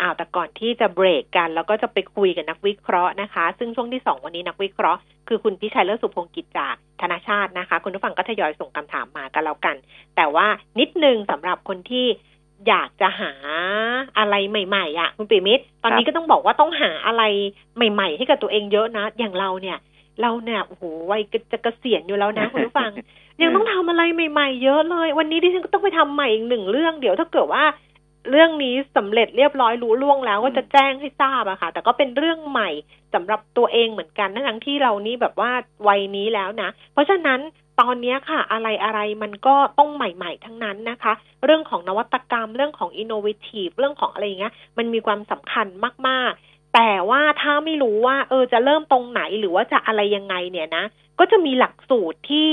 [0.01, 9.77] อ้าวแต่ก่อนที่จะเบรกกัน แล้วก็จะไปคุยกับนักวิเคราะห์นะคะ ซึ่งช่วงที่สองวันนี้นักวิเคราะห์คือคุณพิชัยเลิศสุพงกิจจากธนาชาตินะคะ คุณผู้ฟังก็ทยอยส่งคำถามมากันแล้วกัน
[10.17, 10.47] แต่ว่า
[10.79, 12.07] นิดนึงสำหรับคนที่
[12.69, 13.33] อยากจะหา
[14.19, 17.23] อะไรใหม่ๆอะ คุณปิมิตรตอนนี้ก็ต้องบอกว่าต้องหาอะไร
[17.77, 19.79] ใหม่ ๆ ให้กับตัวเองเยอะนะ อย่างเราเนี่ย
[20.23, 22.91] เราเนี่ยโอ้โหวัยจะเกษียณอยู่แล้วนะคุณผู้ฟัง
[23.43, 27.65] ยังต้องทำอะไรใหม่ ๆ เยอะเลย วันนี้ดิฉันก็ต้องไปทำใหม่อีกหนึ่งเรื่องเดี๋ยวถ้าเกิดว่า
[28.31, 32.71] เรื่องนี้สำเร็จเรียบร้อยรู้ล่วงแล้วก็จะแจ้งให้ทราบอะค่ะ แต่ก็เป็นเรื่องใหม่
[33.15, 35.53] สำหรับตัวเองเหมือนกันทั้งที่เรานี่แบบว่า
[35.89, 37.41] วัยนี้แล้วนะ เพราะฉะนั้น
[37.81, 41.13] ตอนนี้ค่ะ อะไรอะไรมันก็ต้องใหม่ ๆ ทั้งนั้นนะคะ
[41.45, 45.67] เรื่องของนวัตกรรมเรื่องของอินโนเวทีฟเรื่องของอะไรอย่างเงี้ย มันมีความสำคัญ
[46.09, 50.85] มาก ๆ แต่ว่าถ้าไม่รู้ว่า เออจะเริ่มตรงไหนหรือว่าจะอะไรยังไงเนี่ยนะ
[51.19, 52.51] ก็จะมีหลักสูตรที่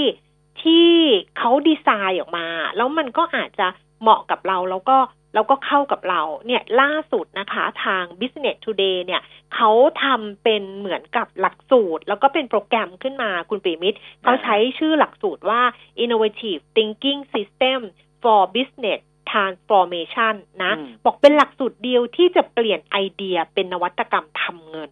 [0.64, 0.90] ที่
[1.38, 3.68] เขาดีไซน์ออกมา แล้วมันก็อาจจะ
[4.02, 4.98] เหมาะกับเราแล้วก็
[5.38, 9.22] แล้วก็เข้ากับเราเนี่ยล่าสุดนะคะทาง Business Today เนี่ย
[9.56, 9.72] เขา
[10.04, 15.62] ทำเป็นเหมือนกับหลักสูตร แล้วก็เป็นโปรแกรมขึ้นมาคุณปีมิตรเขาใช้ชื่อหลักสูตรว่า
[16.04, 17.80] Innovative Thinking System
[18.24, 19.00] for Business
[19.32, 20.74] Transformation นะ
[21.06, 24.90] บอกเป็นหลักสูตรเดียวที่จะเปลี่ยนไอเดียเป็นนวัตกรรมทำเงิน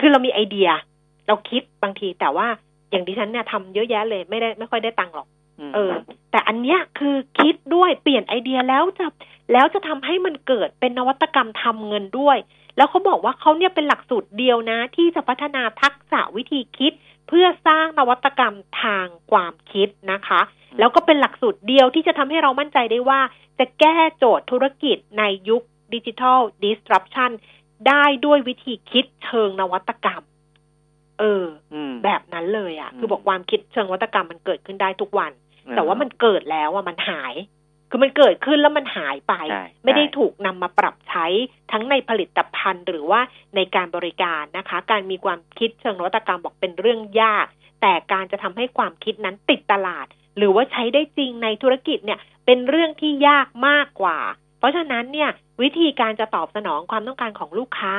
[0.00, 0.68] คือเรามีไอเดีย
[1.26, 2.46] เราคิดบางทีแต่ว่า
[2.90, 5.28] อย่างดิฉันเนี่ยทำเยอะแยะเลยไม่ได้ไม่ค่อยได้ตังค์หรอก
[5.74, 5.92] เออ
[6.30, 9.06] แต่อันเนี้ยคือคิดด้วยเปลี่ยนไอเดียแล้วจะ
[9.52, 12.38] แล้วจะทำให้มันเกิดเป็นนวัตกรรมทำเงินด้วย
[12.76, 16.92] แล้วเขาบอกว่าเขาเนี่ยเป็นหลักสูตรเดียวนะ ที่จะพัฒนาทักษะวิธีคิด
[17.28, 20.40] เพื่อสร้างนวัตกรรมทางความคิดนะคะ
[20.78, 23.20] แล้วก็เป็นหลักสูตรเดียวที่จะทำให้เรามั่นใจได้ว่า
[23.58, 25.62] จะแก้โจทย์ธุรกิจในยุค
[25.94, 27.30] ดิจิทัลดิสรัปชัน
[27.88, 30.22] ได้ด้วยวิธีคิดเชิงนวัตกรรม
[31.20, 31.44] เออ
[32.04, 35.32] แบบนั้นเลยอะ่ะ คือบอกความคิดเชิงนวัตกรรมมันเกิดขึ้นได้ทุกวัน
[35.76, 37.34] แต่ว่ามันเกิดแล้วอะมันหาย
[37.90, 39.34] คือมันเกิดขึ้นแล้วมันหายไป
[39.84, 41.26] ไม่ได้ถูกนำมาปรับใช้
[41.72, 43.20] ทั้งในผลิตภัณฑ์ หรือว่า
[43.56, 47.46] ในการบริการนะคะ การมีความคิดเชิงนวัตกรรมบอกเป็นเรื่องยาก
[47.82, 55.30] แต่การจะทำให้ความคิดนั้นติดตลาด หรือว่าใช้ได้จริงในธุรกิจเนี่ย เป็นเรื่องที่ยากมากกว่าเพ ราะฉะนั้นเนี่ย
[55.62, 57.94] วิธีการจะตอบสนองความต้องการของลูกค้า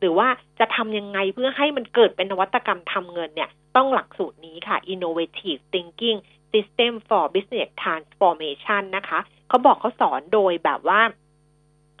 [0.00, 0.28] หรือว่า
[0.60, 6.18] จะทำยังไงเพื่อให้มันเกิดเป็นนวัตกรรมทำเงินเนี่ยต้องหลักสูตรนี้ค่ะ innovative thinking
[6.52, 11.00] system for business transformation นะคะ เขาบอกเขาสอนโดยแบบว่า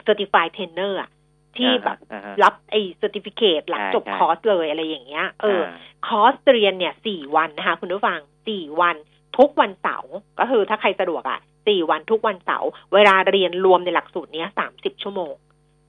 [0.06, 1.10] certified trainer อะ
[1.56, 1.98] ที่แบบ
[2.42, 5.62] รับไอ้ certificate หลังจบคอร์สเลยอะไรอย่างเงี้ย เออ
[6.06, 8.18] คอร์สเรียนเนี่ยสี่วันนะคะ คุณผู้ฟัง
[8.48, 8.96] สี่วัน
[9.38, 15.32] ทุกวันเสาร์ก็คือถ้าใครสะดวกอะสี่วันทุกวันเสาร์เวลาเรียนรวมในหลักสูตรเนี้ยสามสิบชั่วโมง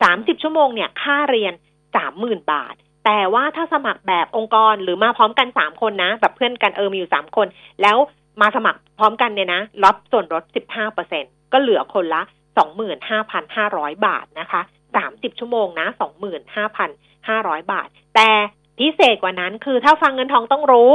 [0.04, 1.54] สามสิบชั่วโมงเนี่ยค่าเรียน
[1.96, 2.76] สามหมื่นบาท
[3.06, 7.48] แต่ว่าถ้าสมัครแบบองค์กรหรือมาพร้อมกันสามคนนะ แบบเพื่อนกันเออมีอยู่สามคน
[7.82, 7.98] แล้ว
[8.42, 11.24] มาสมัครพร้อมกันเนี่ยนะรับส่วนลดสิบห้าเปอร์เซ็น
[11.54, 12.22] ก็เหลือคนละ
[12.58, 14.62] สองหมื่นห้าพันห้าร้อยบาทนะคะ
[14.96, 16.90] สามสิบชั่วโมงนะสองหมื่นห้าพัน
[17.28, 18.30] ห้าร้อยบาท แต่
[18.80, 20.94] พิเศษกว่านั้นคือถ้าฟังเงินทองต้องรู้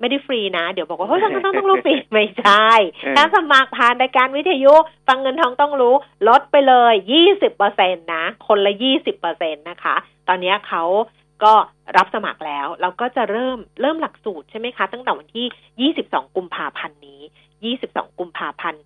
[0.00, 2.68] ไม่ได้ฟรีนะ เดี๋ยวบอกว่าเฮ้ยฟังเงินทองต้องรู้ฟรีไม่ใช่
[3.16, 4.74] ถ้าสมัครผ่านรายการวิทยุ
[5.08, 5.94] ฟังเงินทองต้องรู้
[6.28, 9.96] ลดไปเลยยี่สิบเปอร์เซ็นตนะ คนละยี่สิบเปอร์เซ็นตนะคะ
[10.28, 10.84] ตอนนี้เขา
[11.44, 11.54] ก็
[11.96, 17.20] รับสมัครแล้ว เราก็จะเริ่มเริ่มหลักสูตรใช่ไหมคะ ตั้งแต่วันที่ 22 กุมภาพันธ์นี้
[17.76, 18.82] 22 กุมภาพันธ์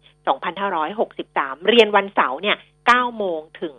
[1.02, 2.56] 2563 เรียนวันเสาร์เนี่ย
[2.86, 3.76] 9 โมงถึง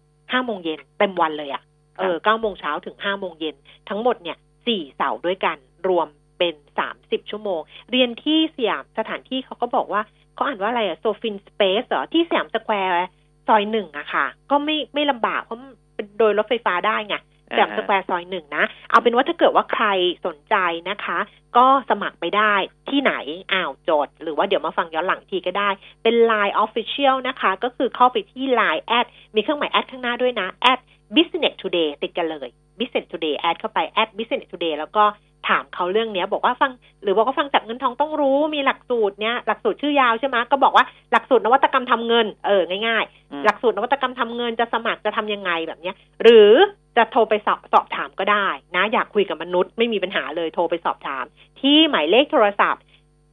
[0.00, 1.62] 5 โมงเย็นเต็มวันเลยอะ่ะ
[1.98, 3.54] เออ 9 โมงเช้าถึง 5 โมงเย็น
[3.88, 5.56] ทั้งหมดเนี่ย 4 เสาร์ด้วยกัน
[5.88, 6.08] รวม
[6.44, 6.62] เป็น
[6.94, 10.02] 30 ชั่วโมง เรียนที่สยามสถานที่เขาก็บอกว่า
[10.34, 13.08] เขาอ่านว่าอะไรอะโซฟินสเปซเหรอที่สยามสแควร์
[13.48, 15.60] ซอยหนึ่งอะค่ะ ก็ไม่ไม่ลำบากเพราะ
[15.94, 17.16] เป็นโดยรถไฟฟ้าได้ไง
[17.58, 19.86] จากสแควร์ซอยหนึ่งนะ เอาเป็นว่าถ้าเกิดว่าใคร
[20.26, 20.56] สนใจ
[20.90, 21.18] นะคะ
[21.56, 22.54] ก็สมัครไปได้
[22.90, 23.12] ที่ไหน
[23.52, 25.68] อ้าวจด หรือว่าเดี๋ยวมาฟังย้อนหลังทีก็ได้
[26.02, 30.80] เป็น Line Official นะคะ ก็คือเข้าไปที่ Line at มีเครื่องหมาย at ข้างหน้าด้วยนะ at
[31.16, 35.04] business today ติดกันเลย business today add เข้าไป at business today แล้วก็
[35.48, 36.70] ถามเขาเรื่องเนี้ย บอกว่าฟัง
[37.02, 46.52] หรือบอกว่าฟังจากเงินทองต้องรู้มีหลักสูตรเนี้ยหลักสูตรชื่อยาวใช่ไหมก็บอกว่าหลักสูตรนวัตกรรมทำเงินเออง่ายๆ หลักสูตรนวัตกรรมทำเงินจะสมัครจะทำยังไงแบบเนี้ย หรือ
[46.96, 51.24] จะโทรไปสอบสอบถามก็ได้ นะ อยากคุยกับมนุษย์ไม่มีปัญหาเลยโทรไปสอบถาม
[51.60, 52.82] ที่หมายเลขโทรศัพท์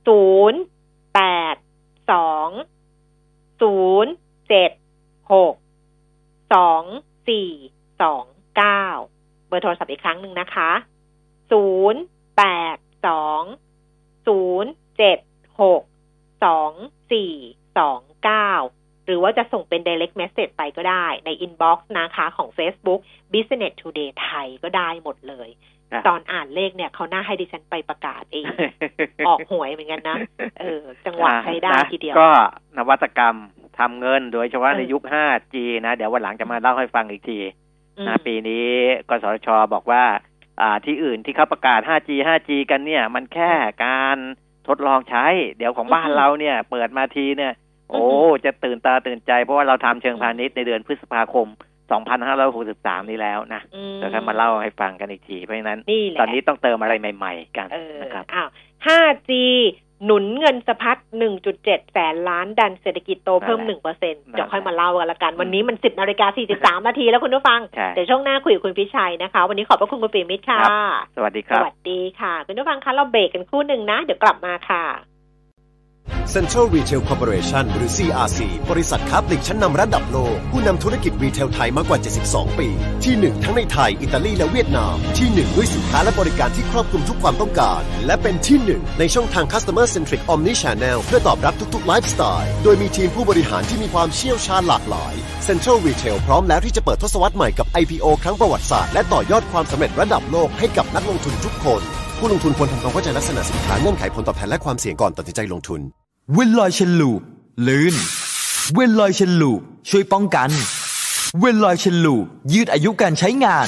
[0.07, 0.59] ศูนย์
[1.15, 1.21] แป
[1.53, 1.55] ด
[2.11, 2.49] สอง
[3.61, 4.11] ศูนย์
[4.49, 4.71] เจ็ด
[5.33, 5.55] หก
[6.53, 6.83] สอง
[7.27, 7.49] สี่
[8.01, 8.23] สอง
[8.57, 8.85] เก้า
[9.47, 10.69] เบอร์โทรศัพท์อีกครั้งหนึ่งนะคะ
[11.51, 12.01] ศูนย์
[12.37, 12.43] แป
[12.75, 12.77] ด
[13.07, 13.43] สอง
[14.27, 15.19] ศูนย์เจ็ด
[15.61, 15.83] หก
[16.45, 16.71] สอง
[17.11, 17.33] สี่
[17.77, 18.51] สองเก้า
[19.05, 22.99] หรือว่าจะส่งเป็น direct message ไปก็ได้ใน inbox นะคะของ Facebook
[23.33, 25.49] Business Today ไทยก็ได้หมดเลย
[26.07, 28.45] ตอนอ่านเลขเนี่ยเขาหน้าให้ดิฉันไปประกาศเอง
[29.27, 30.17] ออกหวยเหมือนกันนะ
[30.59, 32.29] เออ จังหวะใช้ได้ทีเดียว ก็
[32.77, 33.35] นวัตกรรม
[33.79, 37.39] ทำเงินโดยเฉพาะในยุค 5G นะ เดี๋ยววันหลังจะมาเล่าให้ฟังอีกที
[38.07, 38.67] นะปีนี้
[39.09, 40.30] กสชบอกว่าอ่า
[40.85, 43.51] ที่อื่นที่เขาประกาศ 5G 5G กันเนี่ย มันแค่
[43.85, 44.17] การ
[44.67, 45.25] ทดลองใช้
[45.57, 47.53] เดี๋ยวของบ้านเราเนี่ย เปิดมาทีเนี่ย
[47.89, 48.05] โอ้
[48.45, 51.47] จะตื่นตาตื่นใจเพราะว่าเราทำเชิงพาณิชย์ในเดือนพฤษภาคม
[52.49, 53.61] 2563 นี้แล้วนะ
[53.95, 55.79] เดี๋ยวค่มาเล่าให้ฟังกันอีกที เพราะฉะนั้น
[56.19, 57.67] ตอนนี้ต้องเติมอะไรใหม่ ๆ กัน
[58.01, 58.49] นะครับอ้าว
[58.85, 59.31] 5G
[60.05, 60.97] หนุนเงินสะพัด
[61.45, 66.27] 1.7 แสนล้านดันเศรษฐกิจโตเพิ่ม1%เปอร์เซ็นต์เดี๋ยวค่อยมาเล่ากันละกัน วันนี้มัน 10นาฬิกา
[66.81, 67.59] 43นาทีแล้วคุณผู้ฟัง
[67.95, 70.59] เดี๋ยวช่วงหน้าคุยกับคุณพิชัยนะคะ วันนี้ขอบพระคุณคุณปีมิตรค่ะ
[71.15, 74.83] สวัสดีครับ สวัสดีค่ะ คุณผู้ฟังคะเราเบรกกันคู่หนึ่งนะ เดี๋ยวกลับมาค่ะ
[76.35, 78.39] Central Retail Corporation หรือ CRC
[78.69, 82.69] บริษัทค้าปลีกชั้นนำระดับโลก ผู้นำธุรกิจรีเทลไทยมากกว่า 72 ปี
[83.03, 92.51] ที่ 1 ทั้งในไทย อิตาลีและเวียดนาม ที่ 1 ด้วยสินค้าและบริการที่ครอบคลุมทุกความต้องการ และเป็นที่ 1 ในช่องทาง Customer Centric Omni Channel เพื่อตอบรับทุกๆไลฟ์สไตล์
[92.63, 95.13] โดยมีทีมผู้บริหารที่มีความเชี่ยวชาญหลากหลาย
[95.47, 101.81] Central Retail พร้อมแล้วที่จะเปิดทศวรรษใหม่กับ IPO ครั้งประวัติศาสตร์และต่อยอดความสำเร็จระดับโลกให้กับนักลงทุนทุกคน
[102.19, 105.81] ผู้ลงทุนควรทำความเข้าใจลักษณะสินค้าเงื่อนไขผลตอบแทนและความเสี่ยงก่อนตัดสินใจลงทุน
[106.33, 107.21] เวนลอยเชนลูป
[107.67, 107.95] ลื่น
[108.73, 110.49] Veloil Chain Lube ช่วยป้องกัน
[111.39, 113.67] Veloil Chain Lube ยืดอายุการใช้งาน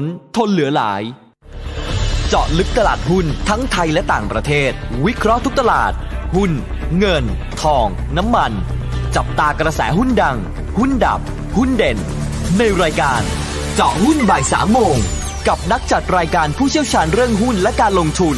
[0.35, 1.01] ทนเหลือหลาย
[2.27, 4.71] เจาะลึกตลาดหุ้นทั้งไทยและต่างประเทศ
[5.05, 5.93] วิเคราะห์ทุกตลาด
[6.35, 6.51] หุ้น
[6.97, 7.25] เงิน
[7.61, 7.87] ทอง
[8.17, 8.51] น้ำมัน
[9.15, 10.37] จับตากระแสหุ้นดัง
[10.77, 11.19] หุ้นดับ
[11.57, 11.97] หุ้นเด่น
[12.57, 13.21] ในรายการ
[13.75, 14.95] เจาะหุ้นบ่ายสามโมง
[15.47, 18.37] กับนักจัดรายการผู้เชี่ยวชาญเรื่องหุ้นและการลงทุน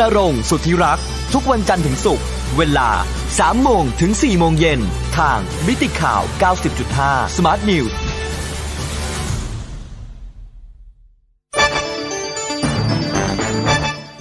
[0.00, 2.88] นรงสุทธิรักษ์ทุกวันจันทร์ถึงศุกร์เวลา
[3.28, 4.80] 3 โมงถึง 4 โมงเย็น
[5.18, 6.22] ทางมิติข่าว
[6.78, 7.92] 90.5 Smart News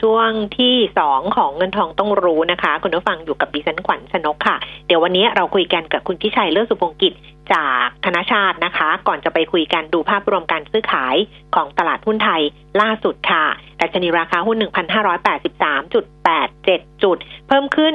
[0.00, 7.12] ช่วงที่สองของเงินทองต้องรู้นะคะ คุณผู้ฟังอยู่กับดิฉันขวัญชนกค่ะ เดี๋ยววันนี้เราคุยกันกับคุณพิชัยเลิศสุพงกิจ
[7.52, 11.16] จากธนาชาตินะคะ ก่อนจะไปคุยกันดูภาพรวมการซื้อขาย
[11.54, 12.42] ของตลาดหุ้นไทย
[12.80, 13.44] ล่าสุดค่ะ
[13.80, 17.16] ดัชนีราคาหุ้น 1,583.87 จุด
[17.48, 17.94] เพิ่มขึ้น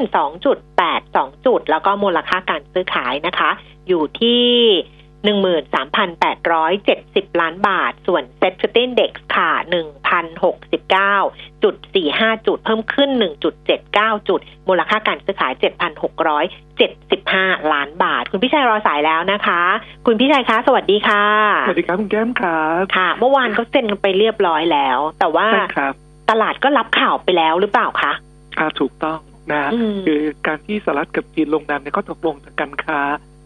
[0.72, 3.49] 2.82 จุด แล้วก็มูลค่าการซื้อขายนะคะ
[3.88, 4.43] อยู่ที่
[5.28, 13.09] 13,870 ล้านบาท ส่วนเซ็ตฟิตินเด็กค่ะ 1,069.45 จุด เพิ่มขึ้น
[13.69, 15.53] 1.79 จุด มูลค่าการซื้อขาย
[16.24, 19.61] 7,675 ล้านบาท คุณพี่ชัยรอสายแล้วนะคะ
[20.05, 21.24] คุณพี่ชัยคะ สวัสดีค่ะ
[21.67, 25.93] สวัสดีครับ คุณแก้มครับค่ะ เมื่อวานเขาเซ็นกันไปเรียบร้อยแล้ว แต่ว่าใช่ครับ
[26.30, 28.11] ตลาดก็รับข่าวไปแล้วหรือเปล่าคะ
[28.57, 29.19] อ่าถูกต้อง
[29.51, 32.99] นะอืมคือการที่สหรัฐกับจีนลงนามในข้อตกลงทางการค้า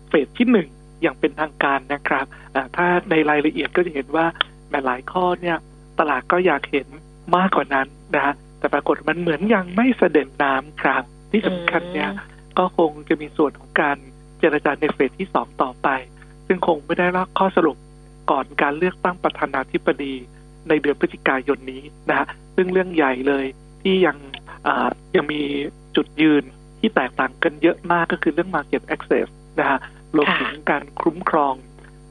[0.09, 0.67] เฟสที่หนึ่ง
[1.02, 2.26] อย่างเป็นทางการนะครับ
[2.56, 4.26] อ่าถ้าในรายละเอียดก็จะเห็นว่า
[4.70, 5.58] แม้หลายข้อเนี่ย
[6.00, 6.88] ตลาดก็อยากเห็น
[7.36, 12.10] มากกว่านั้นนะฮะแต่ปรากฏมันเหมือนยังไม่เสด็จน้ำครับ ที่สำคัญเนี่ย
[12.58, 13.98] ก็คงจะมีส่วนของการ
[14.39, 15.88] เจรจาในเฟสที่สองต่อไป
[16.48, 17.78] ซึ่งคงไม่ได้รับข้อสรุป
[18.32, 20.14] ก่อนการเลือกตั้งประธานาธิบดี
[20.70, 23.45] ในเดือนพฤศจิกายนนี้นะฮะซึ่งเรื่องใหญ่เลย
[23.82, 24.18] ที่ยัง
[24.68, 25.41] อ่ายังมี
[25.95, 26.43] จุดยืน
[26.80, 29.28] ที่แตกต่างกันเยอะมากก็คือเรื่อง Market Access
[29.60, 29.80] นะฮะ
[30.16, 31.53] รวมถึงการคุ้มครอง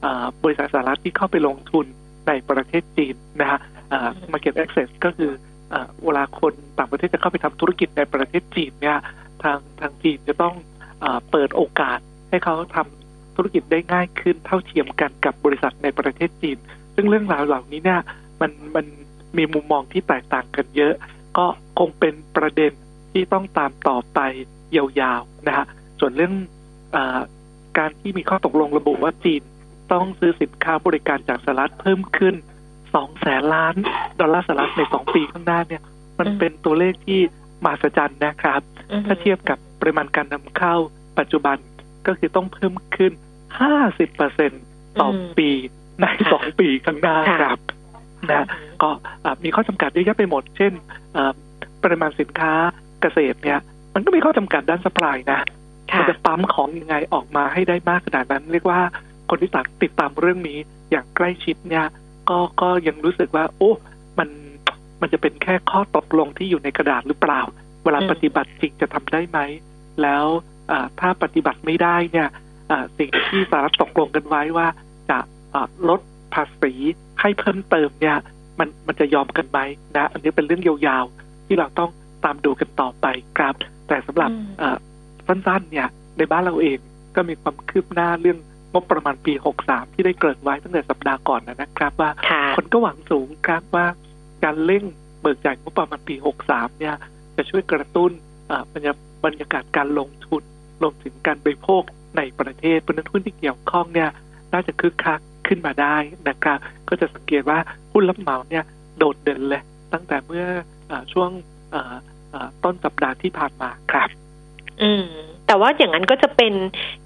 [0.05, 1.85] อาบริษัทสหรัฐที่เข้าไปลงทุน
[2.27, 3.59] ในประเทศจีนนะฮะ
[3.91, 5.31] อ่า Market Access ก็คือ
[5.73, 8.97] อาเวลาคนต่างประเทศจะเข้าไปทำธุรกิจในประเทศจีนเนี่ย
[9.43, 10.55] ทางทางจีนจะต้อง
[11.03, 16.57] อาเปิดโอกาสให้เขาทำธุรกิจได้ง่ายขึ้นเท่าเทียมกันกับบริษัทในประเทศจีน
[16.95, 18.01] ซึ่งเรื่องราวเหล่านี้เนี่ย
[18.41, 18.85] มันมัน
[19.37, 20.93] มีมุมมองที่แตกต่างกันเยอะ
[21.37, 21.45] ก็
[21.79, 22.71] คงเป็นประเด็น
[23.11, 24.19] ที่ต้องตามต่อไป
[24.77, 25.65] ยาวๆนะฮะ
[25.99, 26.33] ส่วนเรื่อง
[26.95, 27.19] อา
[27.77, 29.41] การที่มีข้อตกลงระบุว่าจีน
[29.91, 32.35] ต้องซื้อสินค้าบริการจากสหรัฐเพิ่มขึ้น
[32.95, 33.75] สองแสนล้าน
[34.19, 35.81] ดอลลาร์สหรัฐในสองปีข้างหน้าเนี่ย
[36.19, 37.19] มันอืมเป็นตัวเลขที่
[37.63, 38.61] มหัศจรรย์นะครับ
[39.05, 40.75] ถ้าเทียบกับปริมาณการนำเข้า
[41.19, 41.57] ปัจจุบัน
[42.07, 43.11] ก็คือต้องเพิ่มขึ้น
[43.63, 44.51] 50เปอร์เซ็น
[45.01, 45.49] ต่ออมปี
[45.99, 47.59] ในค่ะสองปีข้างหน้าค่ะครับ
[48.31, 48.45] นะ
[48.81, 48.89] ก็
[49.25, 50.73] อะมีข้อจำกัดเยอะแยะไปหมด เช่น
[51.17, 51.33] อะ
[51.83, 52.53] ปริมาณสินค้า
[53.01, 53.59] เกษตรเนี่ย
[53.93, 55.56] มันก็มีข้อจำกัดด้านสป라이นะค่ะ
[55.95, 58.81] มันจะปั๊มของยังไงออกมาให้ได้มากขนาดนั้น เรียกว่า
[59.29, 59.49] คนที่
[59.83, 60.59] ติดตามเรื่องนี้
[60.91, 61.85] อย่างใกล้ชิดเนี่ย
[62.29, 63.71] ก็ก็ยังรู้สึกว่า โอ้
[64.19, 64.29] มัน
[65.01, 67.41] มันจะเป็นแค่ข้อตกลงที่อยู่ในกระดาษหรือเปล่า
[67.83, 69.39] เวลาอืมปฏิบัติจริงจะทำได้ไหม
[70.01, 70.25] แล้ว
[70.71, 72.27] อ่าถ้าปฏิบัติไม่ได้เนี่ย
[72.71, 74.67] อ่าสิ่งที่สหรัฐตกลงกันไว้ว่า
[75.09, 75.17] จะ
[75.55, 75.99] อ่าลด
[76.33, 76.73] ภาษี
[77.21, 78.17] ให้เพิ่มเติมเนี่ย
[78.59, 79.59] มันมันจะยอมกันไหม
[79.95, 81.89] นะ อันนี้เป็นเรื่องยาวๆ ที่เราต้อง
[82.23, 83.05] ตามดูกันต่อไป
[83.37, 83.55] ครับ
[83.87, 84.77] แต่สำหรับอืมเอ่อ
[85.27, 86.77] สั้นๆ เนี่ย ในบ้านเราเอง
[87.15, 88.37] ก็มีความคืบหน้าเรื่อง
[88.73, 93.85] งบประมาณปี 63 ที่ได้เกริ่นไว้ตั้งแต่สัปดาห์ก่อนนะครับ ว่าค่ะคนก็หวังสูงครับว่า
[94.43, 94.83] การเร่ง
[95.21, 96.15] เบิกจ่ายงบประมาณปี
[96.47, 96.95] 63 เนี่ย
[97.35, 98.11] จะช่วยกระตุ้น
[98.47, 98.93] เอ่อบรรยา
[99.25, 100.43] บรรยากาศการลงทุน
[100.81, 101.83] รวมถึงการบริโภค
[102.17, 104.09] ในประเทศเพราะฉะนั้นหุ้นที่เกี่ยวข้องเนี่ย
[104.53, 105.95] น่าจะคึกคักขึ้นมาได้
[106.29, 106.57] นะครับ
[106.89, 107.59] ก็จะสังเกตว่า
[107.93, 108.63] หุ้นรับเหมาเนี่ย
[108.97, 109.61] โดดเด่นเลย
[109.93, 110.45] ตั้งแต่เมื่อ
[110.87, 111.29] เออช่วง
[111.71, 111.93] เอ่อ
[112.31, 114.09] เอ่อต้นสัปดาห์ที่ผ่านมาครับ
[114.81, 115.05] อืม
[115.47, 116.53] แต่ว่าอย่างนั้นก็จะเป็น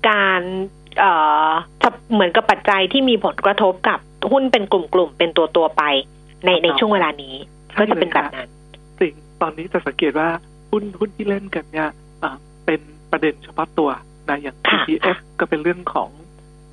[0.10, 0.42] การ
[1.00, 1.12] เอ่
[1.48, 1.50] อ
[1.82, 4.00] ถ้าเหมือนกับปัจจัยที่มีผลกระทบกับ
[4.32, 5.84] หุ้นเป็นกลุ่มๆเป็นตัวตัวๆไป
[6.46, 7.36] ในในครับช่วงเวลานี้
[7.80, 8.50] ก็จะเป็นแบบนั้น
[9.00, 10.30] สิ่งตอนนี้จะสังเกตว่า
[10.72, 12.80] หุ้นหุ้นที่เล่นกันเนี่ยเอ่อเป็น
[13.12, 13.90] ประเด็นเฉพาะตัว
[14.30, 16.10] นะอย่างค่ะ ETF ก็เป็นเรื่องของ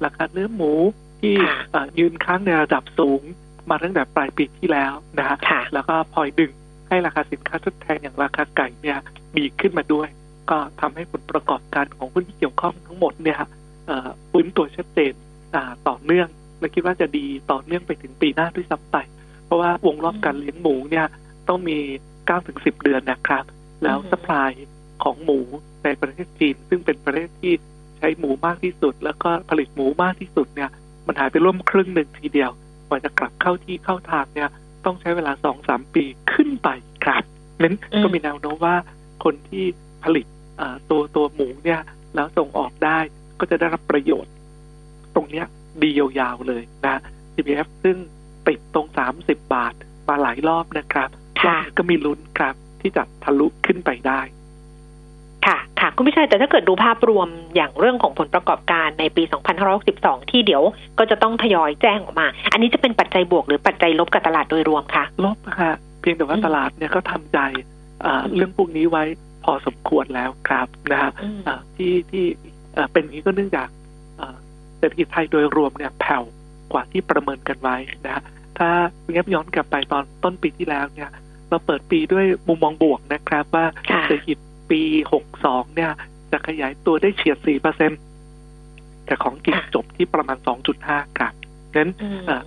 [0.05, 0.73] ราคาเนื้อหมู
[1.21, 3.23] ที่ค่ะเอ่อยืนค้างในระดับสูง
[3.71, 6.53] มาตั้งแต่ปลายปีที่แล้วนะฮะค่ะแล้วก็พลอยดึง
[6.89, 8.99] ให้ราคาสินค้าทดแทนอย่างราคาไก่เนี่ย
[9.37, 10.09] มีขึ้นมาด้วย
[10.51, 13.39] ก็ทำให้ผลประกอบการของหุ้นที่เกี่ยวข้องทั้งหมดเนี่ย
[13.87, 15.13] เอ่อฟื้นตัวชัดเจน
[15.55, 16.29] อ่าต่อเนื่อง
[16.61, 18.97] และคิดว่าจะดีต่อเนื่องไปถึงปีหน้าด้วยซ้ำไป
[19.45, 21.07] เพราะว่าวงรอบการเลี้ยงหมูเนี่ย
[21.49, 21.79] ต้องมี
[22.17, 23.45] 9-10ถึง10เดือนนะครับ
[23.83, 24.51] แล้วอือฮึสป라이
[25.05, 25.39] ของหมู
[25.85, 27.53] ในประเทศจีน ซึ่งเป็นประเทศที่
[27.99, 30.71] ใช้หมูมากที่สุด แล้วก็ผลิตหมูมากที่สุดเนี่ย
[31.07, 32.51] มันหายไปร่วมครึ่งหนึ่งทีเดียว
[32.89, 34.51] กว่าจะกลับเข้าที่เข้าทางเนี่ย
[34.85, 36.69] ต้องใช้เวลาสองสามปีขึ้นไป
[37.05, 37.23] ครับ
[37.63, 38.77] นั้นอืมก็มีแนวโน้มว่า
[39.25, 39.65] คนที่
[40.05, 40.38] ผลิตอ่า
[40.91, 41.81] ตัวตัวหมูเนี่ย
[42.15, 42.99] แล้วส่งออกได้
[43.39, 44.33] ก็จะได้รับประโยชน์
[45.15, 45.47] ตรงเนี้ย
[45.83, 47.01] ดียาวๆเลยนะ
[47.35, 47.97] CPF ซึ่ง
[48.49, 48.87] ติดตรง
[49.19, 49.75] 30 บาท
[50.09, 54.21] มาหลายรอบนะครับรอบค่ะนี้ก็มีลุ้นครับที่จะทะลุขึ้นไปได้
[55.47, 59.23] ค่ะค่ะคุณพิชัยแต่ถ้าเกิดดูภาพรวมอย่างเรื่องของผลประกอบการในปี
[59.77, 60.63] 2562 ที่เดี๋ยว
[60.99, 67.39] ก็จะต้องทยอยแจ้งออกมา อันนี้จะเป็นปัจจัยบวกหรือปัจจัยลบกับตลาดโดยรวมคะลบนะฮะเพียงแต่ว่าอืมตลาดเนี่ยก็ทำใจ
[68.05, 72.25] อ่าเรื่องพวกนี้ไว้พ อสมควรแล้วครับนะฮะอืมอ่าที่ที่
[72.77, 73.69] อ่าเป็นอย่างนี้ก็เนื่องจาก
[74.21, 74.37] อ่า
[74.79, 76.25] เศรษฐกิจไทยโดยรวมเนี่ยแผ่ว
[76.73, 77.77] กว่าที่ประเมินกันไว้
[78.07, 78.23] นะฮะ
[78.59, 78.69] ถ้า
[79.09, 81.11] เงียบย้อนกลับไปตอนต้นปีที่แล้วเนี่ย
[81.49, 84.39] เราเปิดปีด้วยมุมมองบวกนะครับ ว่าค่ะเศรษฐกิจ
[84.71, 84.81] ปี
[85.29, 85.91] 62 เนี่ย
[86.33, 87.65] จะขยายตัวได้เฉียด4%ข
[89.07, 90.39] แต่ของกิจจบที่ประมาณ
[90.79, 91.33] 2.5 ครับ
[91.77, 91.91] นั้น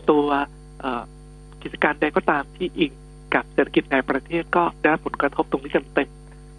[0.10, 0.26] ตัว
[1.62, 2.92] กิจการใดก็ตามที่อิง
[3.34, 6.10] กับเศรษฐกิจในประเทศก็ได้ผลกระทบตรงนี้กันเต็ม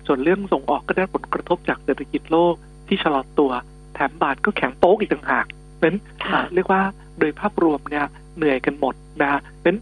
[0.07, 2.55] ส่วนเรื่องส่งออกก็ได้ผลกระทบจากเศรษฐกิจโลก
[2.88, 3.53] ที่ชะลอตัว
[3.94, 5.46] แถมบาทก็แข็งโป๊กอีกต่างหาก
[5.80, 5.92] เป็น
[6.55, 6.82] เรียกว่า
[7.18, 9.74] โดยภาพรวมเนี่ยเหนื่อยกันหมดนะเป็น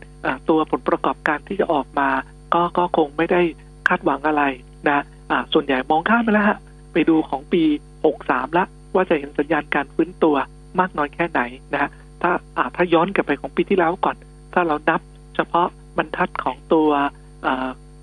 [0.48, 2.08] ตัวผลประกอบการที่จะออกมา
[2.54, 3.40] ก็ก็คงไม่ได้
[3.88, 4.42] คาดหวังอะไร
[4.88, 5.04] นะ
[5.52, 6.58] ส่วนใหญ่มองข้ามไปแล้วฮะ
[6.92, 7.62] ไปดูของปี
[8.10, 8.64] 63 ละ
[8.94, 10.36] ว่าจะเห็นสัญญาณการฟื้นตัว
[10.80, 11.40] มากน้อยแค่ไหน
[11.74, 11.90] นะ
[12.22, 12.30] ถ้า
[12.76, 14.16] ถ้าย้อนกลับไปของปีที่แล้วก่อน
[14.54, 15.00] ถ้าเรานับ
[15.36, 15.66] เฉพาะ
[15.98, 16.90] บรรทัดของตัว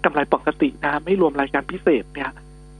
[0.08, 2.30] กำไรปกตินะไม่รวมรายการพิเศษเนี่ย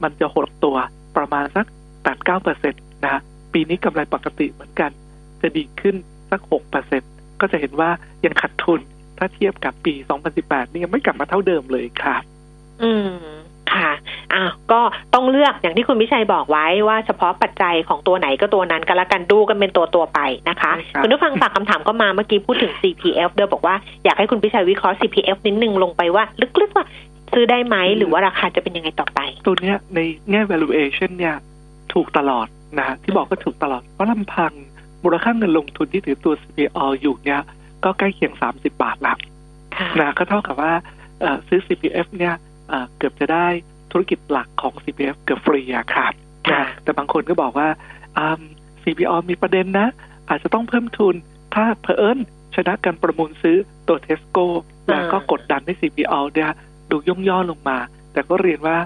[0.02, 0.76] มันจะหดตัว
[1.16, 1.66] ประมาณสัก
[2.02, 3.20] แปดเก้าเปอร์เซ็นตนะ
[3.52, 4.90] ปีนี้กำไรปกติเหมือนกัน
[5.42, 5.96] จะดีขึ้น
[6.30, 7.02] สักหกเปอร์เซ็น
[7.40, 7.90] ก็จะเห็นว่า
[8.24, 8.80] ยังขาดทุน
[9.18, 12.22] ถ้าเทียบกับปีสองพันสิบแปดนี่ยังไม่กลับมาเท่าเดิมเลยครับ
[12.82, 13.08] อืม
[13.72, 13.90] ค่ะ
[14.34, 14.80] อ้าวก็
[15.14, 20.72] ต้องเลือกอย่างที่คุณวิชัยบอกไว้ว่าเฉพาะปัจจัยของตัวไหนก็ตัวนั้นก็แล้วกันดูกันเป็นตัวตัวไปนะคะ
[21.02, 23.74] คุณผู้ฟังฝากคำถามก็มาเมื่อกี้พูดถึง CPF เดิมบอกว่า
[24.04, 26.24] อยากให้คุณวิชัยวิเคราะห์ CPF นิดนึงลงไปว่า
[26.60, 26.84] ลึกๆว่า
[27.32, 30.00] ซื้อได้ไหมหรือว่าราคาจะเป็นยังไงต่อไป ตัวเนี้ยใน
[30.30, 31.36] แง่ valuation เนี่ย
[31.94, 32.46] ถูกตลอด
[32.78, 34.52] นะที่บอกก็ถูกตลอด เพราะลำพัง
[35.04, 37.42] มูลค่าเงินลงทุนที่ถือตัว CPO อยู่เนี่ย
[37.84, 39.14] ก็ใกล้เคียง 30 บาทละ
[40.00, 40.72] นะก็เท่ากับว่า
[41.48, 42.34] ซื้อ CPF เนี่ย
[42.96, 43.46] เกือบจะได้
[43.92, 46.12] ธุรกิจหลักของ CPF เกือบฟรีอะครับ
[46.52, 47.68] นะแต่บางคนก็บอกว่า
[48.82, 49.88] CPO มีประเด็นนะ
[50.28, 51.14] อาจจะต้องเพิ่มทุน
[51.54, 52.18] ถ้าเพอเอิญ
[52.56, 53.56] ชนะการประมูลซื้อ
[53.88, 54.46] ตัวเทสโก้
[54.88, 56.50] แล้วก็กดดันให้ CPO เนี่ย
[56.90, 57.78] ดูย่องย่อลงมา
[58.12, 58.76] แต่ก็เรียนว่า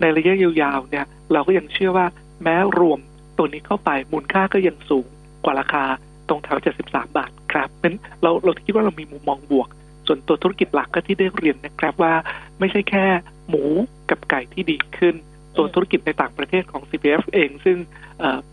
[0.00, 2.06] ในระยะยาวๆเนี่ยเราก็ยังเชื่อว่า
[2.42, 3.00] แม้รวม
[3.36, 5.06] ตัวนี้เข้าไปมูลค่าก็ยังสูง
[5.44, 5.84] กว่าราคา
[6.28, 9.68] ตรงแถว73 บาทครับเพราะเราเราคิดว่าเรามีมุมมองบวก
[10.06, 12.14] ส่วนตัวธุรกิจหลักก็ที่ได้เรียนนะครับว่า
[12.58, 13.04] ไม่ใช่แค่
[13.48, 13.64] หมู
[14.10, 15.14] กับไก่ที่ดีขึ้น
[15.56, 17.76] ตัวนธุรกิจในต่างประเทศของ CPF เอง ซึ่ง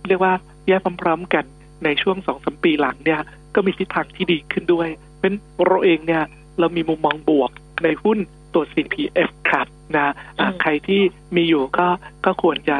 [0.07, 0.33] เรียกว่า
[0.67, 1.45] แยกพร้อมๆกัน
[1.83, 3.21] ในช่วงสองสมปีหลังเนี่ย
[3.55, 4.87] ก็มีทิศทางที่ดีขึ้นด้วย
[5.19, 5.33] เป็น
[5.65, 6.23] เราเองเนี่ย
[6.59, 7.51] เรามีมุมมองบวก
[7.83, 8.17] ในหุ้น
[8.55, 10.13] ตัว CPF ครับนะ
[10.61, 11.01] ใครที่
[11.35, 11.87] มีอยู่ก็
[12.25, 12.77] ก็ควรจะ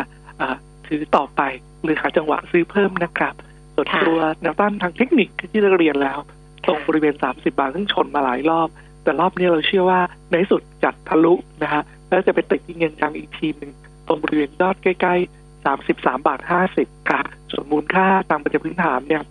[0.88, 1.41] ถือต่อไป
[1.84, 3.34] หรือหาจังหวะซื้อเพิ่มนะครับ
[3.76, 6.19] ส่วนตัวแนวต้านทางเทคนิคที่เราเรียนแล้ว
[6.65, 8.67] ตรงบริเวณ 30 บาทซึ่งชนมาหลายรอบ
[9.03, 10.01] แต่รอบนี้เราเชื่อว่า
[10.32, 13.71] ในสุดจัดทะลุนะฮะแล้วจะไปติดที่เงินจังอีกทีหนึ่ง
[14.07, 16.39] ตรงบริเวณยอดใกล้ๆ 33 บาท
[16.76, 17.21] 50ค่ะ
[17.51, 19.23] ส่วนมูลค่าตามปัจจัยพื้นฐานเนี่ย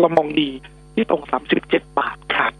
[0.00, 0.50] เรามองดี
[0.94, 1.22] ที่ตรง
[1.60, 2.52] 37 บาทครับ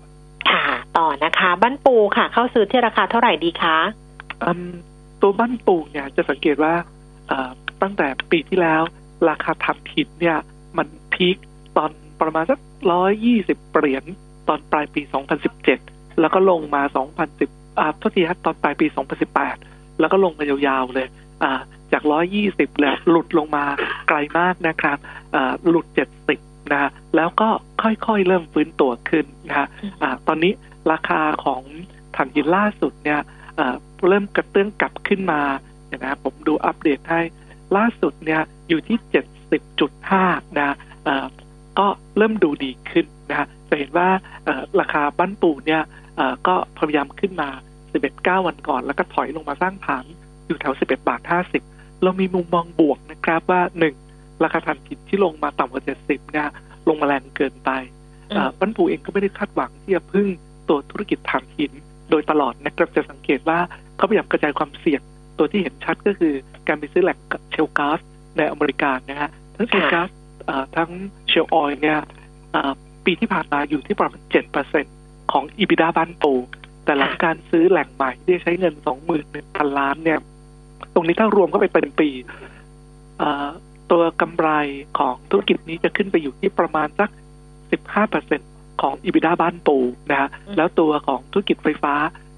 [0.51, 0.65] ค่ะ
[0.99, 3.77] ต่อนะคะบ้านปูค่ะ เข้าซื้อที่ราคาเท่าไหร่ดีคะ
[5.23, 6.75] ตัวบ้านปูเนี่ยจะสังเกตว่า
[7.83, 8.83] ตั้งแต่ปีที่แล้ว
[9.29, 10.37] ราคาทำผิดเนี่ย
[10.77, 11.37] มันพีค
[11.77, 11.91] ตอน
[12.21, 12.59] ประมาณสัก
[12.93, 14.05] ร้อยยี่สิบเหรียญ
[14.49, 15.79] ตอนปลายปีสองพันสิบเจ็ด
[16.21, 16.83] แล้วก็ลงมา
[17.31, 19.57] 2010อ่าทษทีครับตอนปลายปีสองพันสิบแปด
[20.01, 21.09] แล้วก็ลงมายาวๆเลย
[21.43, 21.53] อ่า
[21.93, 22.03] จาก
[22.43, 23.65] 120 เนี่ย หลุดลงมา
[24.09, 24.99] ไกลมากนะครับ
[25.35, 25.81] อ่า หลุ
[26.29, 26.41] สิบ
[26.73, 27.49] นะฮะแล้วก็
[27.83, 29.67] ค่อยๆ เริ่มฟื้นตัวขึ้นนะฮะ
[30.27, 30.53] ตอนนี้
[30.93, 31.63] ราคาของ
[32.17, 33.21] ถังหินล่าสุดเนี่ย
[34.09, 35.43] เริ่มกระเตื้องกลับขึ้นมา
[35.91, 37.21] นี่ยนะผมดูอัปเดตให้
[37.77, 38.99] ล่าสุดเนี่ยอยู่ที่
[39.79, 40.77] 70.5 นะ
[41.79, 41.87] ก็
[42.17, 44.09] เริ่มดูดีขึ้นนะจะเห็นว่า
[44.81, 45.83] ราคาบ้านปูเนี่ย
[46.47, 47.49] ก็พยายามขึ้นมา
[47.99, 50.05] 11.9 วันก่อน แล้วก็ถอยลงมาสร้างฐาน
[50.47, 51.21] อยู่แถว 11 บาท
[51.63, 54.06] 50 เรามีมุมมองบวกนะครับว่า 1
[54.45, 56.49] ราคาถ่านหินที่ลงมาต่ำกว่า70เนี่ย
[56.89, 57.71] ลงมาแรงเกินไป
[58.59, 60.27] บ้านปูเองก็ไม่ได้คาดหวังที่จะพึ่ง
[60.69, 61.73] ตัวธุรกิจถ่านหิน
[62.11, 63.59] โดยตลอดนะครับจะสังเกตว่า
[63.97, 65.01] เขาพยายามกระจายความเสี่ยง
[65.39, 66.35] ตัวที่เห็นชัดก็คือ
[66.69, 67.19] การไปซื้อแหล่ง
[67.53, 67.99] เชลก๊าซ
[68.37, 70.09] ในอเมริกานะฮะทั้งเชลก๊าซ
[70.77, 70.91] ทั้ง
[71.29, 71.99] เชลออยเนี่ย
[73.05, 74.87] ปีที่ผ่านมาอยู่ที่ประมาณเจ็ดเปอร์เซ็น
[75.33, 76.35] ของอีบิดาบ้านปู
[76.85, 80.19] แต่หลังการซื้อแหล่งใหม่ที่ใช้เงินสองหมื่นหนึ่งพันล้านเนี่ย
[80.95, 82.09] ตรงนี้ถ้ารวมก็ไปเป็นปี
[83.93, 84.49] ตัวกำไร
[84.99, 87.11] ของธุรกิจนี้จะขึ้นไปอยู่ที่ประมาณสัก
[87.73, 88.41] สิบห้าเปอร์เซ็น
[88.83, 89.77] ของอีบิดาบ้านปู
[90.11, 91.95] นะฮะแล้วตัวของธุรกิจไฟฟ้า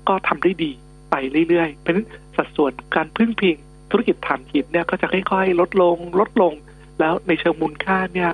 [0.09, 0.73] ก็ทำได้ดี
[1.11, 1.15] ไป
[1.49, 3.57] เรื่อยๆ เพราะฉะนั้นสัดส่วนการพึ่งพิง
[3.91, 6.55] ธุรกิจถ่านหินเนี่ยก็จะค่อยๆ ลดลงลดลง
[7.01, 8.31] แล้วในเชิงมูลค่าเนี่ย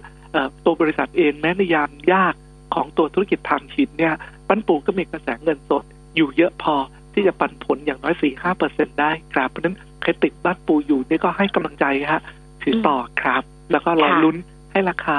[0.64, 2.34] ตัวบริษัทเองแม้ในยามยาก
[2.74, 4.14] ของตัวธุรกิจถ่านหินเนี่ย
[4.48, 5.84] ปั้นปูก็มีกระแสเงินสด
[6.16, 6.74] อยู่เยอะพอ
[7.12, 12.22] ที่จะปันผลอย่างน้อยสี่ห้าเปอร์เซ็นได้ครับเพราะนั้นใครติดบ้านปูอยู่นี่ก็ให้กำลังใจฮะ
[12.64, 14.36] ถือต่อครับ แล้วก็รอลุ้น
[14.70, 15.18] ให้ราคา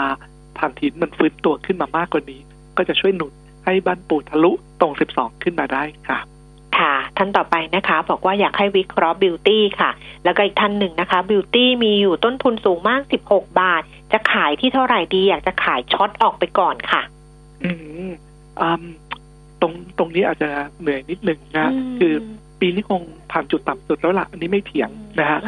[0.58, 2.42] ถ่านหินมันฟื้นตัวขึ้นมามากกว่านี้
[2.78, 3.34] ก็จะช่วยหนุน
[3.66, 6.26] ให้บ้านปูทะลุตรงสิบสองขึ้นมาได้ครับ
[6.78, 9.92] ค่ะท่านต่อไปนะคะ บอกว่าอยากให้วิเคราะห์บิวตี้ค่ะ
[10.24, 13.82] แล้วก็อีกท่านหนึ่งนะคะบิวตี้มีอยู่ต้นทุนสูงมากสิบหกบาท
[14.14, 17.02] จะขายที่เท่าไหร่ดี อยากจะขายช็อตออกไปก่อนค่ะ
[17.64, 17.72] อื
[18.10, 18.12] ม
[18.62, 18.84] อืม
[19.62, 20.50] ตรงตรงนี้อาจจะ
[20.82, 21.68] เหนื่อยนิดหนึ่งนะ
[22.00, 22.14] คือ
[22.60, 23.02] ปีนี้คง
[23.32, 24.90] ผ่านจุดต่ำสุดแล้วละ่ะ อันนี้ไม่เถียง
[25.20, 25.40] นะฮะ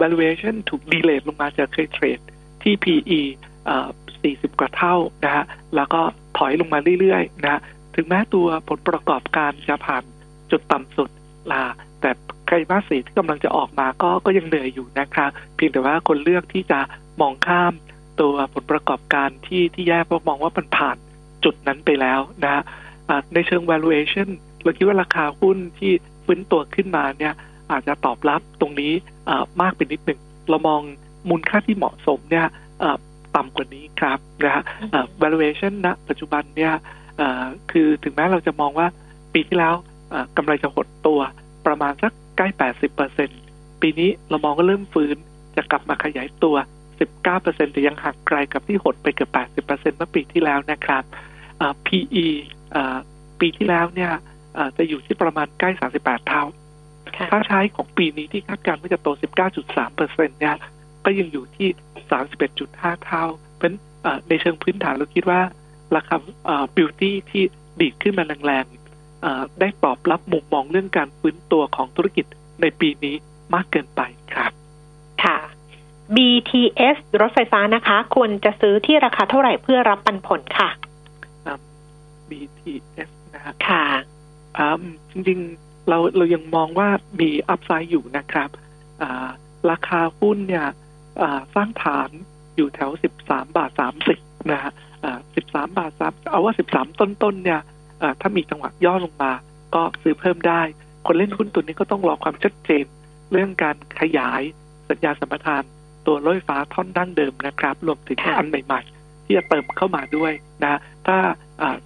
[0.00, 2.18] valuation ถูกดีเลทลงมาจากเคยเทรด
[2.62, 3.20] ที่ PE
[3.94, 5.44] 40 กว่าเท่านะฮะ
[5.76, 6.00] แล้วก็
[6.38, 7.60] ถอยลงมาเรื่อยๆนะฮะ
[7.94, 10.04] ถึงแม้ตัวผลประกอบการจะผ่าน
[10.50, 11.10] จุดต่ำสุด
[11.52, 11.64] ลา
[12.00, 12.10] แต่
[12.46, 16.80] ไตรมาสสี่ที่กำลังจะออกมาก็ก็ยังเหนื่อยอยู่นะครับ เพียงแต่ว่าคนเลือกที่จะ
[17.20, 17.74] มองข้าม
[18.20, 20.96] ตัวผลประกอบการที่ที่แย่เพราะมองว่ามันผ่าน
[21.44, 22.62] จุดนั้นไปแล้วนะฮะ
[23.34, 24.28] ในเชิง valuation
[24.62, 25.92] เราคิดว่าราคาหุ้นที่
[26.24, 27.34] ฟื้นตัวขึ้นมาเนี่ย
[27.72, 28.92] อาจจะตอบรับตรงนี้
[29.62, 30.20] มากเป็นนิดหนึ่ง
[30.50, 30.80] เรามอง
[31.28, 32.46] มูลค่าที่เหมาะสมเนี่ย
[33.36, 34.62] ต่ำกว่านี้ครับนะฮะ
[35.22, 36.72] valuation ณปัจจุบันเนี่ย
[37.70, 38.86] คือถึงแม้เราจะมองว่า
[39.34, 39.74] ปีที่แล้ว
[40.36, 41.20] กำไรจะหดตัว
[41.66, 42.48] ประมาณสักใกล้
[43.14, 45.16] 80%ปีนี้เรามองก็เริ่มฟื้น
[45.56, 46.56] จะกลับมาขยายตัว
[46.98, 49.30] 19%แต่ยังห่างไกลกับที่หดไปเกือบ
[49.64, 51.02] 80%เมื่อปีที่แล้วนะครับ
[51.86, 52.26] PE
[53.40, 54.12] ปีที่แล้วเนี่ย
[54.76, 56.44] จะอยู่ที่ประมาณใกล้ 38 เท่า
[57.30, 59.08] ถ้าใช้ของปีนี้ที่คาดการณ์ว่าจะโต
[59.72, 59.96] 19.3%
[60.40, 60.56] เนี่ย
[61.04, 61.68] ก็ยังอยู่ที่
[62.36, 63.24] 31.5 เท่า
[63.58, 63.72] เป็น
[64.28, 65.40] ในเชิงพื้นฐานเราคิดว่า
[65.96, 66.16] ราคา
[66.76, 67.44] บิวตี้ที่
[67.80, 72.24] ดีขึ้นมาแรงๆได้ตอบรับมุมมองเรื่องการฟื้นตัวของธุรกิจ
[72.60, 73.14] ในปีนี้
[73.54, 74.00] มากเกินไป
[74.34, 74.52] ครับ
[75.24, 75.38] ค่ะ
[76.16, 80.70] BTS รถไฟฟ้านะคะ ควรจะซื้อที่ราคาเท่าไหร่เพื่อรับปันผลค่ะ
[82.30, 83.84] BTS นะฮะค่ะ
[85.12, 86.88] จริงๆเราเรายังมองว่า
[87.20, 88.50] มีอัพไซด์อยู่นะครับ
[89.70, 90.66] ราคาหุ้นเนี่ย
[91.54, 92.10] สร้างฐาน
[92.56, 92.90] อยู่แถว
[93.22, 93.70] 13 บาท
[94.10, 94.72] 30 นะฮะ
[95.34, 97.60] 13 บาท3เอาว่า 13 ต้นๆเนี่ย
[98.20, 99.32] ถ้ามีจังหวะย่อลงมา
[99.74, 100.62] ก็ซื้อเพิ่มได้
[101.06, 102.84] คนเล่นหุ้นตัวนี้ก็ต้องรอความชัดเจน
[103.32, 104.42] เรื่องการขยาย
[104.88, 105.62] สัญญาสัมปทาน
[106.06, 110.32] ตัวรถไฟฟ้าท่อนดั้งเดิมนะครับ รวมถึงอันใหม่ๆ ที่จะเติมเข้ามาด้วย
[110.64, 111.16] นะ ถ้า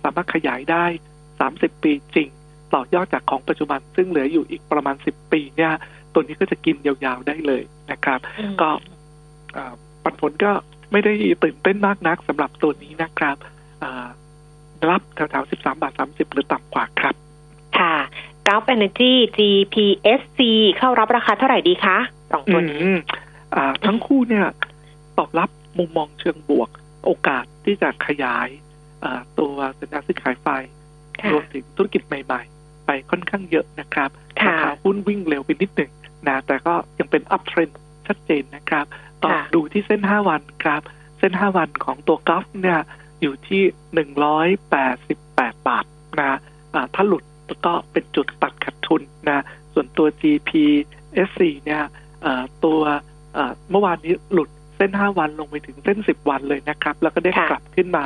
[0.02, 0.84] สามารถขยายได้
[1.34, 2.28] 30 ปีจริง
[2.74, 5.72] ต่อยอดจากของปัจจุบันซึ่งเหลืออยู่อีกประมาณ10ปีเนี่ย
[6.12, 8.18] ตัวนี้ก็จะกินยาวๆได้เลยนะครับ
[8.60, 8.68] ก็
[10.04, 10.52] ปันผลก็
[10.92, 11.12] ไม่ได้
[11.42, 13.36] ตื่นเต้นมากนักสำหรับตัวนี้นะครับ
[14.90, 17.14] รับแถวๆ13บาท30หรือต่ำกว่าครับ
[17.78, 17.94] ค่ะ
[18.46, 20.40] ก u l f Energy GPSC
[20.78, 21.98] เข้ารับราคาเท่าไหร่ดีคะ
[22.32, 22.86] สองตัวนี้
[23.84, 24.46] ทั้งคู่เนี่ย
[25.18, 25.48] ตอบรับ
[25.78, 26.70] มุมมองเชิงบวก
[27.04, 28.48] โอกาสที่จะขยาย
[29.38, 30.48] ตัวสัญญาซื้อขายไฟ
[31.32, 32.57] รวมถึงธุรกิจใหม่ ๆ
[32.88, 34.10] ไปค่อนข้างเยอะนะครับ
[34.46, 35.92] ราคาหุ้นวิ่งเร็วไปนิดหนึ่ง
[36.28, 37.68] นะแต่ก็ยังเป็นอัพเทรน
[38.06, 38.84] ชัดเจนนะครับ
[39.24, 40.82] ต่อดูที่เส้นห้าวันครับ
[41.18, 42.80] เส้นห้าวันของตัวกราฟเนี่ย
[43.20, 43.62] อยู่ที่
[43.94, 45.84] หนึ่งร้อยแปดสิบแปดบาท
[46.20, 46.38] นะ
[46.94, 47.22] ถ้าหลุด
[47.66, 50.50] ก็เป็นจุดตัดขาดทุนนะส่วนตัว GP
[51.28, 51.82] S4 เนี่ย
[52.64, 52.80] ตัว
[53.70, 58.04] เมื่อวานนี้หลุดเส้นห้าวันลงไปถึงเส้นสิบวันเลยนะครับ แล้วก็ได้กลับขึ้นมา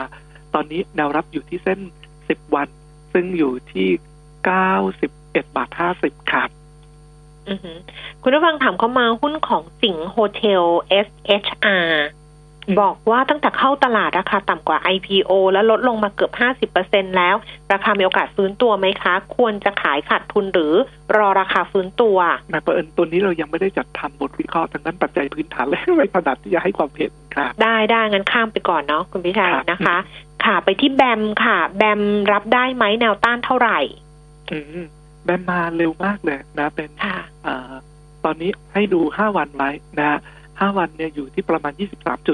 [0.55, 1.81] ตอนนี้แนวรับอยู่ที่เส้น
[2.29, 2.69] สิบวัน
[3.13, 3.89] ซึ่งอยู่ที่
[4.45, 6.49] เก้าสิบเอ็ดบาทห้าสิบครับ
[8.23, 10.65] คุณผู้ฟังถามเข้ามาหุ้นของสิงห์โฮเทล
[11.07, 11.87] SHR
[12.81, 16.33] บอกว่าตั้งแต่เข้าตลาดราคาต่ำกว่า IPO แล้วลดลงมาเกือบ
[16.75, 17.37] 50%แล้ว
[17.73, 20.75] ราคามีโอกาสฟื้นตัวไหมคะ ควรจะขายขาดทุนหรือ
[21.17, 22.17] รอราคาฟื้นตัว
[22.53, 29.97] นะเปินตัวนี้เรายังไม่ได้จัดทำบทวิเคราะห์ทางด้านปัจจัยพื้นฐานเลยไม่ถนัดที่จะให้ความเห็นครับได้ได้งั้นข้ามไปก่อนเนาะคุณพิชัยนะคะ
[30.45, 33.81] ค่ะไปที่แบมค่ะ แบมรับได้ไหมแนวต้านเท่าไหร่
[34.51, 34.87] อืม
[35.25, 37.47] แบมมาเร็วมากเลยนะ เป็นอ
[38.25, 39.71] ตอนนี้ให้ดูห้าวันไว้
[40.01, 40.19] นะ
[40.61, 41.73] ห้าวันเนี่ยอยู่ที่ประมาณ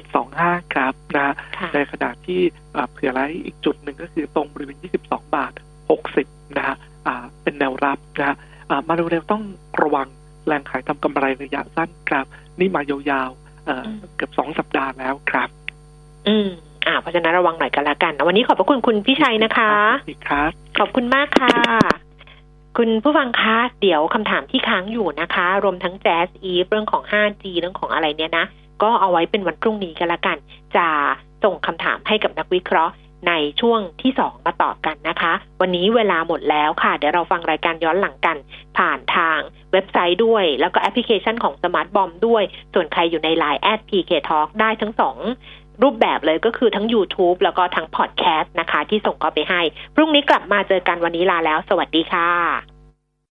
[0.06, 1.34] 23.25 ครับนะ
[1.74, 2.40] ในขณะที่
[2.92, 5.52] เผื่อไรอีกจุดหนึ่งก็คือตรงบริเวณ 22 บาท
[6.04, 6.76] 60 นะฮะ
[7.42, 8.36] เป็นแนวรับนะ
[8.88, 9.42] มาเร็วๆต้อง
[9.82, 10.08] ระวัง
[10.46, 12.26] แรงขายทำกำไรระยะสั้นครับ
[12.58, 15.48] นี่มายาวๆเกือบสองสัปดาห์แล้วครับ
[16.28, 16.50] อืม
[16.86, 19.70] อ่าเพราะฉะนั้นระวังหน่อยกันละกัน วันนี้ขอบพระคุณคุณพี่ชัยนะคะ
[20.28, 21.52] ครับขอบคุณมากค่ะ
[22.78, 28.46] คุณผู้ฟังคะเดี๋ยวคำถามที่ค้างอยู่นะคะ รวมทั้งแจ๊สอีฟเรื่องของ 5G เรื่องของอะไรเนี่ยนะ
[28.82, 30.36] ก็เอาไว้เป็นวันพรุ่งนี้กันละกัน
[30.76, 30.86] จะ
[31.44, 32.94] ส่งคำถามให้กับนักวิเคราะห์
[33.28, 38.36] ในช่วงที่สองมาตอบกันนะคะ วันนี้เวลาหมดแล้วค่ะ เดี๋ยวเราฟังรายการย้อนหลังกัน
[38.78, 39.38] ผ่านทาง
[39.72, 42.42] เว็บไซต์ด้วย แล้วก็แอปพลิเคชันของ Smart Bomb ด้วย
[42.74, 45.16] ส่วนใครอยู่ใน Line at PK Talk ได้ทั้งสอง
[45.82, 49.60] รูปแบบเลยก็คือทั้ง YouTube แล้วก็ทั้งพอดแคสต์นะคะ ที่ส่งก็ไปให้
[49.94, 52.77] พรุ่งนี้กลับมาเจอกันวันนี้ลาแล้ว สวัสดีค่ะ